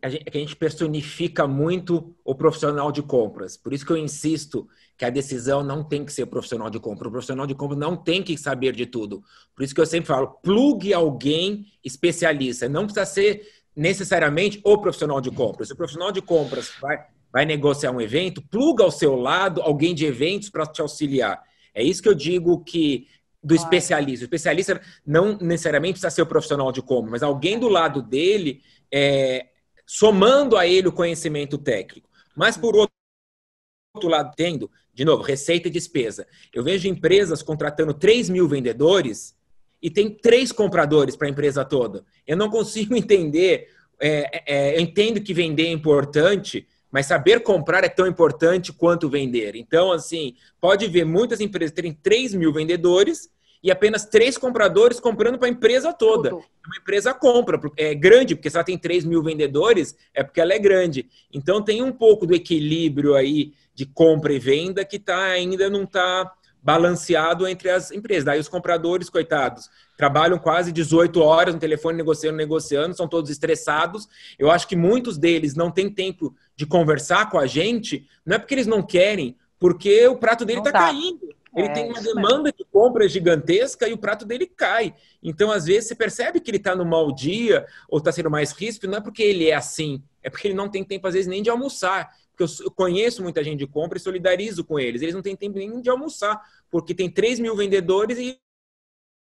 A 0.00 0.08
gente, 0.08 0.24
a 0.32 0.38
gente 0.38 0.56
personifica 0.56 1.48
muito 1.48 2.14
o 2.24 2.34
profissional 2.34 2.92
de 2.92 3.02
compras. 3.02 3.56
Por 3.56 3.72
isso 3.72 3.84
que 3.84 3.92
eu 3.92 3.96
insisto 3.96 4.68
que 4.96 5.04
a 5.04 5.10
decisão 5.10 5.64
não 5.64 5.82
tem 5.82 6.04
que 6.04 6.12
ser 6.12 6.26
profissional 6.26 6.70
de 6.70 6.78
compra. 6.78 7.08
O 7.08 7.10
profissional 7.10 7.46
de 7.46 7.56
compra 7.56 7.76
não 7.76 7.96
tem 7.96 8.22
que 8.22 8.38
saber 8.38 8.72
de 8.72 8.86
tudo. 8.86 9.22
Por 9.54 9.64
isso 9.64 9.74
que 9.74 9.80
eu 9.80 9.86
sempre 9.86 10.06
falo, 10.06 10.38
plugue 10.42 10.94
alguém 10.94 11.66
especialista. 11.84 12.68
Não 12.68 12.84
precisa 12.84 13.04
ser 13.04 13.46
necessariamente 13.74 14.60
o 14.64 14.78
profissional 14.78 15.20
de 15.20 15.30
compras. 15.30 15.68
Se 15.68 15.74
o 15.74 15.76
profissional 15.76 16.12
de 16.12 16.22
compras 16.22 16.72
vai, 16.80 17.04
vai 17.34 17.44
negociar 17.44 17.90
um 17.90 18.00
evento, 18.00 18.40
pluga 18.40 18.84
ao 18.84 18.92
seu 18.92 19.16
lado 19.16 19.60
alguém 19.60 19.92
de 19.92 20.06
eventos 20.06 20.48
para 20.48 20.64
te 20.64 20.80
auxiliar. 20.80 21.42
É 21.74 21.82
isso 21.82 22.00
que 22.00 22.08
eu 22.08 22.14
digo 22.14 22.62
que 22.62 23.08
do 23.42 23.56
especialista. 23.56 24.22
O 24.22 24.26
especialista 24.26 24.80
não 25.04 25.36
necessariamente 25.38 25.94
precisa 25.94 26.14
ser 26.14 26.22
o 26.22 26.26
profissional 26.26 26.70
de 26.70 26.80
como, 26.80 27.10
mas 27.10 27.24
alguém 27.24 27.58
do 27.58 27.68
lado 27.68 28.00
dele 28.00 28.62
é, 28.88 29.48
somando 29.84 30.56
a 30.56 30.64
ele 30.64 30.86
o 30.86 30.92
conhecimento 30.92 31.58
técnico. 31.58 32.08
Mas 32.36 32.56
por 32.56 32.76
outro 32.76 34.08
lado, 34.08 34.32
tendo, 34.36 34.70
de 34.94 35.04
novo, 35.04 35.24
receita 35.24 35.66
e 35.66 35.72
despesa. 35.72 36.28
Eu 36.52 36.62
vejo 36.62 36.86
empresas 36.86 37.42
contratando 37.42 37.92
3 37.92 38.30
mil 38.30 38.46
vendedores 38.46 39.36
e 39.82 39.90
tem 39.90 40.08
três 40.08 40.52
compradores 40.52 41.16
para 41.16 41.26
a 41.26 41.30
empresa 41.30 41.64
toda. 41.64 42.04
Eu 42.24 42.36
não 42.36 42.48
consigo 42.48 42.94
entender. 42.96 43.70
É, 44.00 44.44
é, 44.46 44.76
eu 44.76 44.80
entendo 44.80 45.20
que 45.20 45.34
vender 45.34 45.66
é 45.66 45.72
importante, 45.72 46.68
mas 46.94 47.06
saber 47.06 47.40
comprar 47.40 47.82
é 47.82 47.88
tão 47.88 48.06
importante 48.06 48.72
quanto 48.72 49.08
vender. 49.08 49.56
Então, 49.56 49.90
assim, 49.90 50.36
pode 50.60 50.86
ver 50.86 51.04
muitas 51.04 51.40
empresas 51.40 51.74
terem 51.74 51.92
3 51.92 52.34
mil 52.34 52.52
vendedores 52.52 53.28
e 53.60 53.68
apenas 53.68 54.04
três 54.04 54.38
compradores 54.38 55.00
comprando 55.00 55.36
para 55.36 55.48
a 55.48 55.50
empresa 55.50 55.92
toda. 55.92 56.30
Tudo. 56.30 56.44
Uma 56.64 56.76
empresa 56.80 57.12
compra, 57.12 57.60
é 57.76 57.96
grande, 57.96 58.36
porque 58.36 58.48
se 58.48 58.56
ela 58.56 58.64
tem 58.64 58.78
3 58.78 59.04
mil 59.06 59.24
vendedores, 59.24 59.96
é 60.14 60.22
porque 60.22 60.40
ela 60.40 60.54
é 60.54 60.58
grande. 60.60 61.08
Então 61.32 61.60
tem 61.60 61.82
um 61.82 61.90
pouco 61.90 62.28
do 62.28 62.34
equilíbrio 62.34 63.16
aí 63.16 63.54
de 63.74 63.86
compra 63.86 64.32
e 64.32 64.38
venda 64.38 64.84
que 64.84 65.00
tá, 65.00 65.18
ainda 65.18 65.68
não 65.68 65.82
está 65.82 66.32
balanceado 66.64 67.46
entre 67.46 67.68
as 67.68 67.90
empresas. 67.90 68.24
Daí 68.24 68.40
os 68.40 68.48
compradores, 68.48 69.10
coitados, 69.10 69.68
trabalham 69.98 70.38
quase 70.38 70.72
18 70.72 71.20
horas 71.20 71.52
no 71.52 71.60
telefone 71.60 71.98
negociando, 71.98 72.38
negociando, 72.38 72.96
são 72.96 73.06
todos 73.06 73.30
estressados. 73.30 74.08
Eu 74.38 74.50
acho 74.50 74.66
que 74.66 74.74
muitos 74.74 75.18
deles 75.18 75.54
não 75.54 75.70
têm 75.70 75.90
tempo 75.90 76.34
de 76.56 76.64
conversar 76.64 77.28
com 77.28 77.38
a 77.38 77.46
gente, 77.46 78.08
não 78.24 78.36
é 78.36 78.38
porque 78.38 78.54
eles 78.54 78.66
não 78.66 78.82
querem, 78.82 79.36
porque 79.58 80.08
o 80.08 80.16
prato 80.16 80.46
dele 80.46 80.60
está 80.60 80.72
caindo. 80.72 81.28
Ele 81.54 81.68
é, 81.68 81.72
tem 81.72 81.88
uma 81.88 82.00
demanda 82.00 82.50
de 82.50 82.64
compra 82.64 83.06
gigantesca 83.06 83.86
e 83.86 83.92
o 83.92 83.98
prato 83.98 84.24
dele 84.24 84.46
cai. 84.46 84.94
Então, 85.22 85.52
às 85.52 85.66
vezes, 85.66 85.88
você 85.88 85.94
percebe 85.94 86.40
que 86.40 86.50
ele 86.50 86.56
está 86.56 86.74
no 86.74 86.84
mau 86.84 87.14
dia 87.14 87.66
ou 87.88 87.98
está 87.98 88.10
sendo 88.10 88.30
mais 88.30 88.52
ríspido, 88.52 88.90
não 88.90 88.98
é 88.98 89.00
porque 89.02 89.22
ele 89.22 89.48
é 89.50 89.54
assim, 89.54 90.02
é 90.22 90.30
porque 90.30 90.48
ele 90.48 90.54
não 90.54 90.68
tem 90.68 90.82
tempo, 90.82 91.06
às 91.06 91.14
vezes, 91.14 91.28
nem 91.28 91.42
de 91.42 91.50
almoçar 91.50 92.10
porque 92.36 92.62
eu 92.62 92.70
conheço 92.70 93.22
muita 93.22 93.44
gente 93.44 93.60
de 93.60 93.66
compra 93.66 93.96
e 93.96 94.00
solidarizo 94.00 94.64
com 94.64 94.78
eles. 94.78 95.00
Eles 95.00 95.14
não 95.14 95.22
têm 95.22 95.36
tempo 95.36 95.56
nem 95.56 95.80
de 95.80 95.88
almoçar, 95.88 96.42
porque 96.70 96.94
tem 96.94 97.08
3 97.08 97.38
mil 97.38 97.56
vendedores 97.56 98.18
e 98.18 98.38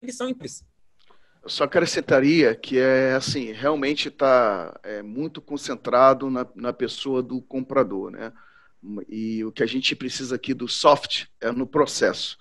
eles 0.02 0.16
são 0.16 0.30
empresas. 0.30 0.64
Eu 1.44 1.50
só 1.50 1.66
acrescentaria 1.66 2.56
que 2.56 2.80
é 2.80 3.14
assim, 3.14 3.52
realmente 3.52 4.08
está 4.08 4.80
é, 4.82 5.02
muito 5.04 5.42
concentrado 5.42 6.30
na, 6.30 6.48
na 6.56 6.74
pessoa 6.74 7.22
do 7.22 7.42
comprador, 7.42 8.12
né? 8.12 8.32
E 9.10 9.44
o 9.44 9.52
que 9.52 9.64
a 9.64 9.68
gente 9.68 9.96
precisa 9.96 10.36
aqui 10.36 10.54
do 10.54 10.68
soft 10.68 11.26
é 11.42 11.52
no 11.52 11.68
processo. 11.68 12.38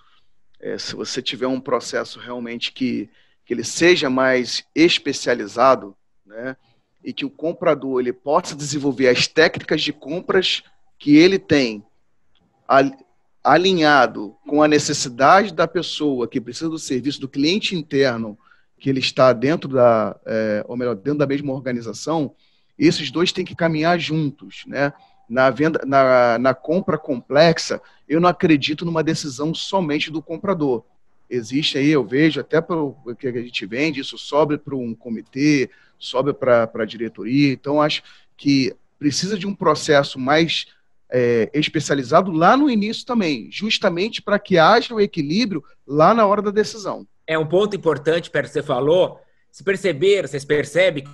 É, 0.61 0.79
se 0.79 0.95
você 0.95 1.21
tiver 1.21 1.47
um 1.47 1.61
processo 1.61 2.19
realmente 2.19 2.73
que, 2.73 3.11
que 3.45 3.53
ele 3.53 3.65
seja 3.65 4.09
mais 4.09 4.65
especializado, 4.75 5.97
né? 6.25 6.57
E 7.05 7.13
que 7.13 7.25
o 7.25 7.31
comprador 7.31 8.01
ele 8.01 8.13
possa 8.13 8.57
desenvolver 8.57 9.09
as 9.09 9.27
técnicas 9.27 9.83
de 9.83 9.93
compras 9.93 10.63
que 10.99 11.17
ele 11.17 11.39
tem 11.39 11.85
alinhado 13.43 14.35
com 14.49 14.63
a 14.63 14.69
necessidade 14.69 15.53
da 15.53 15.69
pessoa 15.69 16.27
que 16.27 16.41
precisa 16.41 16.71
do 16.71 16.79
serviço 16.79 17.21
do 17.21 17.29
cliente 17.29 17.77
interno 17.77 18.39
que 18.79 18.89
ele 18.89 19.01
está 19.01 19.33
dentro 19.33 19.69
da, 19.69 20.17
é, 20.27 20.65
ou 20.67 20.77
melhor, 20.77 20.95
dentro 20.95 21.19
da 21.19 21.27
mesma 21.27 21.53
organização, 21.53 22.35
esses 22.79 23.11
dois 23.11 23.33
têm 23.33 23.45
que 23.45 23.55
caminhar 23.55 23.99
juntos, 23.99 24.65
né? 24.67 24.93
Na 25.29 25.49
venda, 25.49 25.81
na, 25.87 26.39
na 26.39 26.55
compra 26.55 26.99
complexa, 26.99 27.81
eu 28.07 28.21
não 28.21 28.29
acredito 28.29 28.85
numa 28.85 29.03
decisão 29.03 29.55
somente 29.55 30.11
do 30.11 30.21
comprador. 30.21 30.85
Existe 31.31 31.79
aí, 31.79 31.89
eu 31.89 32.05
vejo, 32.05 32.41
até 32.41 32.61
pelo 32.61 32.95
que 33.19 33.27
a 33.27 33.33
gente 33.33 33.65
vende, 33.65 34.01
isso 34.01 34.19
sobe 34.19 34.59
para 34.59 34.77
um 34.77 34.95
comitê, 34.95 35.71
sobe 35.99 36.33
para 36.33 36.71
a 36.75 36.85
diretoria. 36.85 37.53
Então, 37.53 37.81
acho 37.81 38.03
que 38.37 38.75
precisa 38.99 39.39
de 39.39 39.47
um 39.47 39.55
processo 39.55 40.19
mais 40.19 40.67
é, 41.11 41.51
especializado 41.55 42.33
lá 42.33 42.57
no 42.57 42.71
início 42.71 43.05
também, 43.07 43.49
justamente 43.51 44.23
para 44.23 44.39
que 44.39 44.59
haja 44.59 44.95
o 44.95 45.01
equilíbrio 45.01 45.63
lá 45.87 46.15
na 46.15 46.27
hora 46.27 46.43
da 46.43 46.51
decisão. 46.51 47.07
É 47.27 47.39
um 47.39 47.47
ponto 47.47 47.77
importante, 47.77 48.31
Pedro, 48.31 48.51
você 48.51 48.63
falou. 48.63 49.21
Se 49.51 49.63
perceber, 49.63 50.27
vocês 50.27 50.45
percebem 50.45 51.05
que 51.05 51.11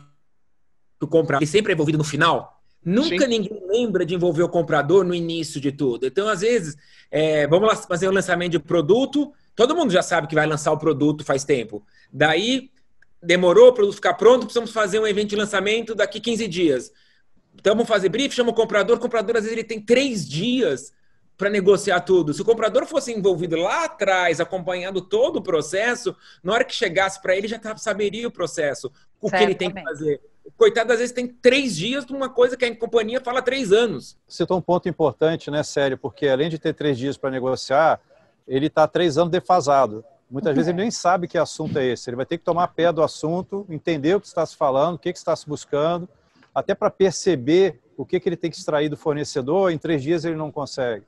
o 1.04 1.06
comprador 1.06 1.46
sempre 1.46 1.72
é 1.72 1.74
envolvido 1.74 1.98
no 1.98 2.04
final? 2.04 2.60
Nunca 2.82 3.24
Sim. 3.24 3.26
ninguém 3.26 3.60
lembra 3.68 4.06
de 4.06 4.14
envolver 4.14 4.42
o 4.42 4.48
comprador 4.48 5.04
no 5.04 5.14
início 5.14 5.60
de 5.60 5.70
tudo. 5.70 6.06
Então, 6.06 6.26
às 6.26 6.40
vezes, 6.40 6.76
é, 7.10 7.46
vamos 7.46 7.84
fazer 7.84 8.06
o 8.06 8.10
um 8.10 8.14
lançamento 8.14 8.52
de 8.52 8.58
produto, 8.58 9.32
todo 9.54 9.76
mundo 9.76 9.92
já 9.92 10.02
sabe 10.02 10.26
que 10.26 10.34
vai 10.34 10.46
lançar 10.46 10.72
o 10.72 10.78
produto 10.78 11.22
faz 11.22 11.44
tempo. 11.44 11.84
Daí, 12.10 12.70
demorou 13.22 13.66
para 13.66 13.72
o 13.72 13.74
produto 13.74 13.94
ficar 13.96 14.14
pronto, 14.14 14.40
precisamos 14.44 14.72
fazer 14.72 14.98
um 14.98 15.06
evento 15.06 15.30
de 15.30 15.37
lançamento 15.37 15.94
daqui 15.94 16.20
15 16.20 16.48
dias. 16.48 16.92
Então, 17.54 17.74
vamos 17.74 17.88
fazer 17.88 18.09
brief, 18.09 18.35
chama 18.35 18.50
o 18.50 18.54
comprador. 18.54 18.96
O 18.96 19.00
comprador, 19.00 19.37
às 19.37 19.42
vezes, 19.42 19.56
ele 19.56 19.66
tem 19.66 19.80
três 19.80 20.28
dias 20.28 20.92
para 21.37 21.50
negociar 21.50 22.00
tudo. 22.00 22.33
Se 22.33 22.42
o 22.42 22.44
comprador 22.44 22.87
fosse 22.87 23.12
envolvido 23.12 23.56
lá 23.56 23.85
atrás, 23.85 24.40
acompanhando 24.40 25.00
todo 25.00 25.37
o 25.37 25.42
processo, 25.42 26.14
na 26.42 26.52
hora 26.52 26.64
que 26.64 26.74
chegasse 26.74 27.20
para 27.20 27.37
ele, 27.37 27.48
já 27.48 27.61
saberia 27.76 28.28
o 28.28 28.30
processo, 28.30 28.90
o 29.20 29.28
certo, 29.28 29.38
que 29.38 29.44
ele 29.44 29.54
tem 29.54 29.72
que 29.72 29.83
fazer 29.83 30.20
coitado, 30.56 30.92
às 30.92 30.98
vezes 30.98 31.14
tem 31.14 31.26
três 31.26 31.76
dias 31.76 32.04
de 32.04 32.12
uma 32.12 32.28
coisa 32.28 32.56
que 32.56 32.64
a 32.64 32.76
companhia 32.76 33.20
fala 33.20 33.42
três 33.42 33.72
anos. 33.72 34.16
Citou 34.28 34.59
um 34.59 34.61
ponto 34.61 34.88
importante, 34.88 35.50
né, 35.50 35.62
Sério? 35.62 35.96
Porque 35.96 36.28
além 36.28 36.48
de 36.48 36.59
ter 36.59 36.74
três 36.74 36.98
dias 36.98 37.16
para 37.16 37.30
negociar, 37.30 38.00
ele 38.46 38.66
está 38.66 38.87
três 38.87 39.16
anos 39.16 39.30
defasado. 39.30 40.04
Muitas 40.30 40.54
vezes 40.54 40.68
ele 40.68 40.78
nem 40.78 40.90
sabe 40.90 41.26
que 41.26 41.36
assunto 41.36 41.78
é 41.78 41.86
esse. 41.86 42.08
Ele 42.08 42.16
vai 42.16 42.26
ter 42.26 42.38
que 42.38 42.44
tomar 42.44 42.68
pé 42.68 42.92
do 42.92 43.02
assunto, 43.02 43.66
entender 43.68 44.14
o 44.14 44.20
que 44.20 44.26
está 44.26 44.46
se 44.46 44.56
falando, 44.56 44.94
o 44.94 44.98
que, 44.98 45.12
que 45.12 45.18
está 45.18 45.34
se 45.34 45.48
buscando, 45.48 46.08
até 46.54 46.74
para 46.74 46.90
perceber 46.90 47.80
o 47.96 48.04
que, 48.04 48.20
que 48.20 48.28
ele 48.28 48.36
tem 48.36 48.50
que 48.50 48.56
extrair 48.56 48.88
do 48.88 48.96
fornecedor. 48.96 49.72
Em 49.72 49.78
três 49.78 50.02
dias 50.02 50.24
ele 50.24 50.36
não 50.36 50.52
consegue. 50.52 51.04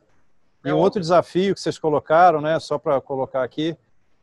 E 0.64 0.72
um 0.72 0.78
outro 0.78 1.00
desafio 1.00 1.54
que 1.54 1.60
vocês 1.60 1.78
colocaram, 1.78 2.40
né, 2.40 2.58
só 2.58 2.78
para 2.78 3.00
colocar 3.00 3.42
aqui, 3.42 3.76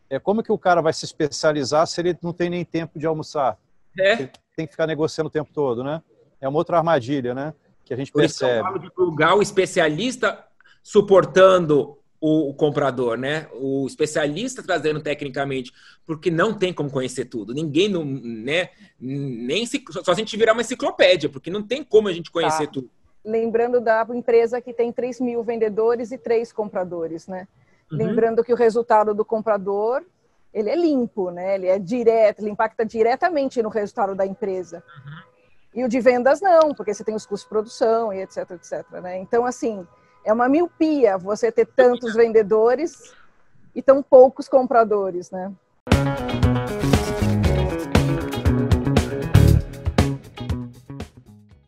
é 0.09 0.19
como 0.19 0.43
que 0.43 0.51
o 0.51 0.57
cara 0.57 0.81
vai 0.81 0.93
se 0.93 1.05
especializar 1.05 1.85
se 1.87 2.01
ele 2.01 2.17
não 2.21 2.33
tem 2.33 2.49
nem 2.49 2.65
tempo 2.65 2.97
de 2.99 3.05
almoçar. 3.05 3.57
É 3.97 4.29
tem 4.59 4.67
que 4.67 4.73
ficar 4.73 4.87
negociando 4.87 5.29
o 5.29 5.31
tempo 5.31 5.49
todo, 5.53 5.83
né? 5.83 6.01
É 6.41 6.47
uma 6.47 6.57
outra 6.57 6.77
armadilha, 6.77 7.33
né? 7.33 7.53
Que 7.85 7.93
a 7.93 7.97
gente 7.97 8.11
Por 8.11 8.19
percebe. 8.19 8.51
Isso 8.51 8.59
eu 8.59 8.63
falo 8.63 8.79
de 8.79 8.91
plugar 8.91 9.35
o 9.35 9.41
especialista 9.41 10.45
suportando 10.83 11.97
o, 12.21 12.49
o, 12.49 12.53
comprador, 12.53 13.17
né? 13.17 13.47
O 13.53 13.85
especialista 13.87 14.61
trazendo 14.61 15.01
tecnicamente, 15.01 15.71
porque 16.05 16.29
não 16.29 16.53
tem 16.53 16.73
como 16.73 16.89
conhecer 16.89 17.25
tudo. 17.25 17.53
Ninguém, 17.53 17.87
não, 17.87 18.03
né? 18.03 18.69
Nem 18.99 19.65
se, 19.65 19.83
só 20.03 20.11
a 20.11 20.15
gente 20.15 20.35
virar 20.35 20.53
uma 20.53 20.61
enciclopédia, 20.61 21.29
porque 21.29 21.49
não 21.49 21.63
tem 21.63 21.83
como 21.83 22.07
a 22.07 22.13
gente 22.13 22.31
conhecer 22.31 22.67
tá. 22.67 22.73
tudo. 22.73 22.89
Lembrando 23.23 23.81
da 23.81 24.05
empresa 24.13 24.61
que 24.61 24.73
tem 24.73 24.91
3 24.91 25.19
mil 25.19 25.43
vendedores 25.43 26.11
e 26.11 26.17
3 26.17 26.51
compradores, 26.51 27.27
né? 27.27 27.47
Uhum. 27.91 27.97
Lembrando 27.97 28.43
que 28.43 28.53
o 28.53 28.57
resultado 28.57 29.13
do 29.13 29.25
comprador 29.25 30.03
ele 30.53 30.69
é 30.69 30.75
limpo, 30.75 31.29
né? 31.29 31.55
Ele 31.55 31.67
é 31.67 31.77
direto, 31.77 32.39
ele 32.39 32.49
impacta 32.49 32.85
diretamente 32.85 33.61
no 33.61 33.69
resultado 33.69 34.15
da 34.15 34.25
empresa. 34.25 34.83
Uhum. 35.05 35.29
E 35.75 35.83
o 35.83 35.87
de 35.87 35.99
vendas 35.99 36.41
não, 36.41 36.73
porque 36.73 36.93
você 36.93 37.03
tem 37.03 37.15
os 37.15 37.25
custos 37.25 37.43
de 37.43 37.49
produção 37.49 38.11
e 38.11 38.21
etc, 38.21 38.51
etc. 38.51 38.89
Né? 39.01 39.19
Então, 39.19 39.45
assim, 39.45 39.85
é 40.23 40.33
uma 40.33 40.49
miopia 40.49 41.17
você 41.17 41.51
ter 41.51 41.65
tantos 41.65 42.13
vendedores 42.13 43.13
e 43.73 43.81
tão 43.81 44.01
poucos 44.01 44.47
compradores, 44.47 45.31
né? 45.31 45.51